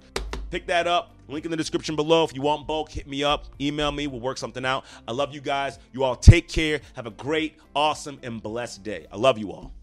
Pick 0.51 0.65
that 0.67 0.87
up. 0.87 1.15
Link 1.27 1.45
in 1.45 1.51
the 1.51 1.57
description 1.57 1.95
below. 1.95 2.23
If 2.23 2.33
you 2.33 2.41
want 2.41 2.65
bulk, 2.65 2.89
hit 2.89 3.07
me 3.07 3.23
up. 3.23 3.45
Email 3.61 3.91
me. 3.91 4.07
We'll 4.07 4.19
work 4.19 4.39
something 4.39 4.65
out. 4.65 4.83
I 5.07 5.11
love 5.11 5.33
you 5.33 5.41
guys. 5.41 5.77
You 5.93 6.03
all 6.03 6.15
take 6.15 6.47
care. 6.47 6.81
Have 6.95 7.05
a 7.05 7.11
great, 7.11 7.57
awesome, 7.75 8.19
and 8.23 8.41
blessed 8.41 8.83
day. 8.83 9.05
I 9.11 9.17
love 9.17 9.37
you 9.37 9.51
all. 9.51 9.71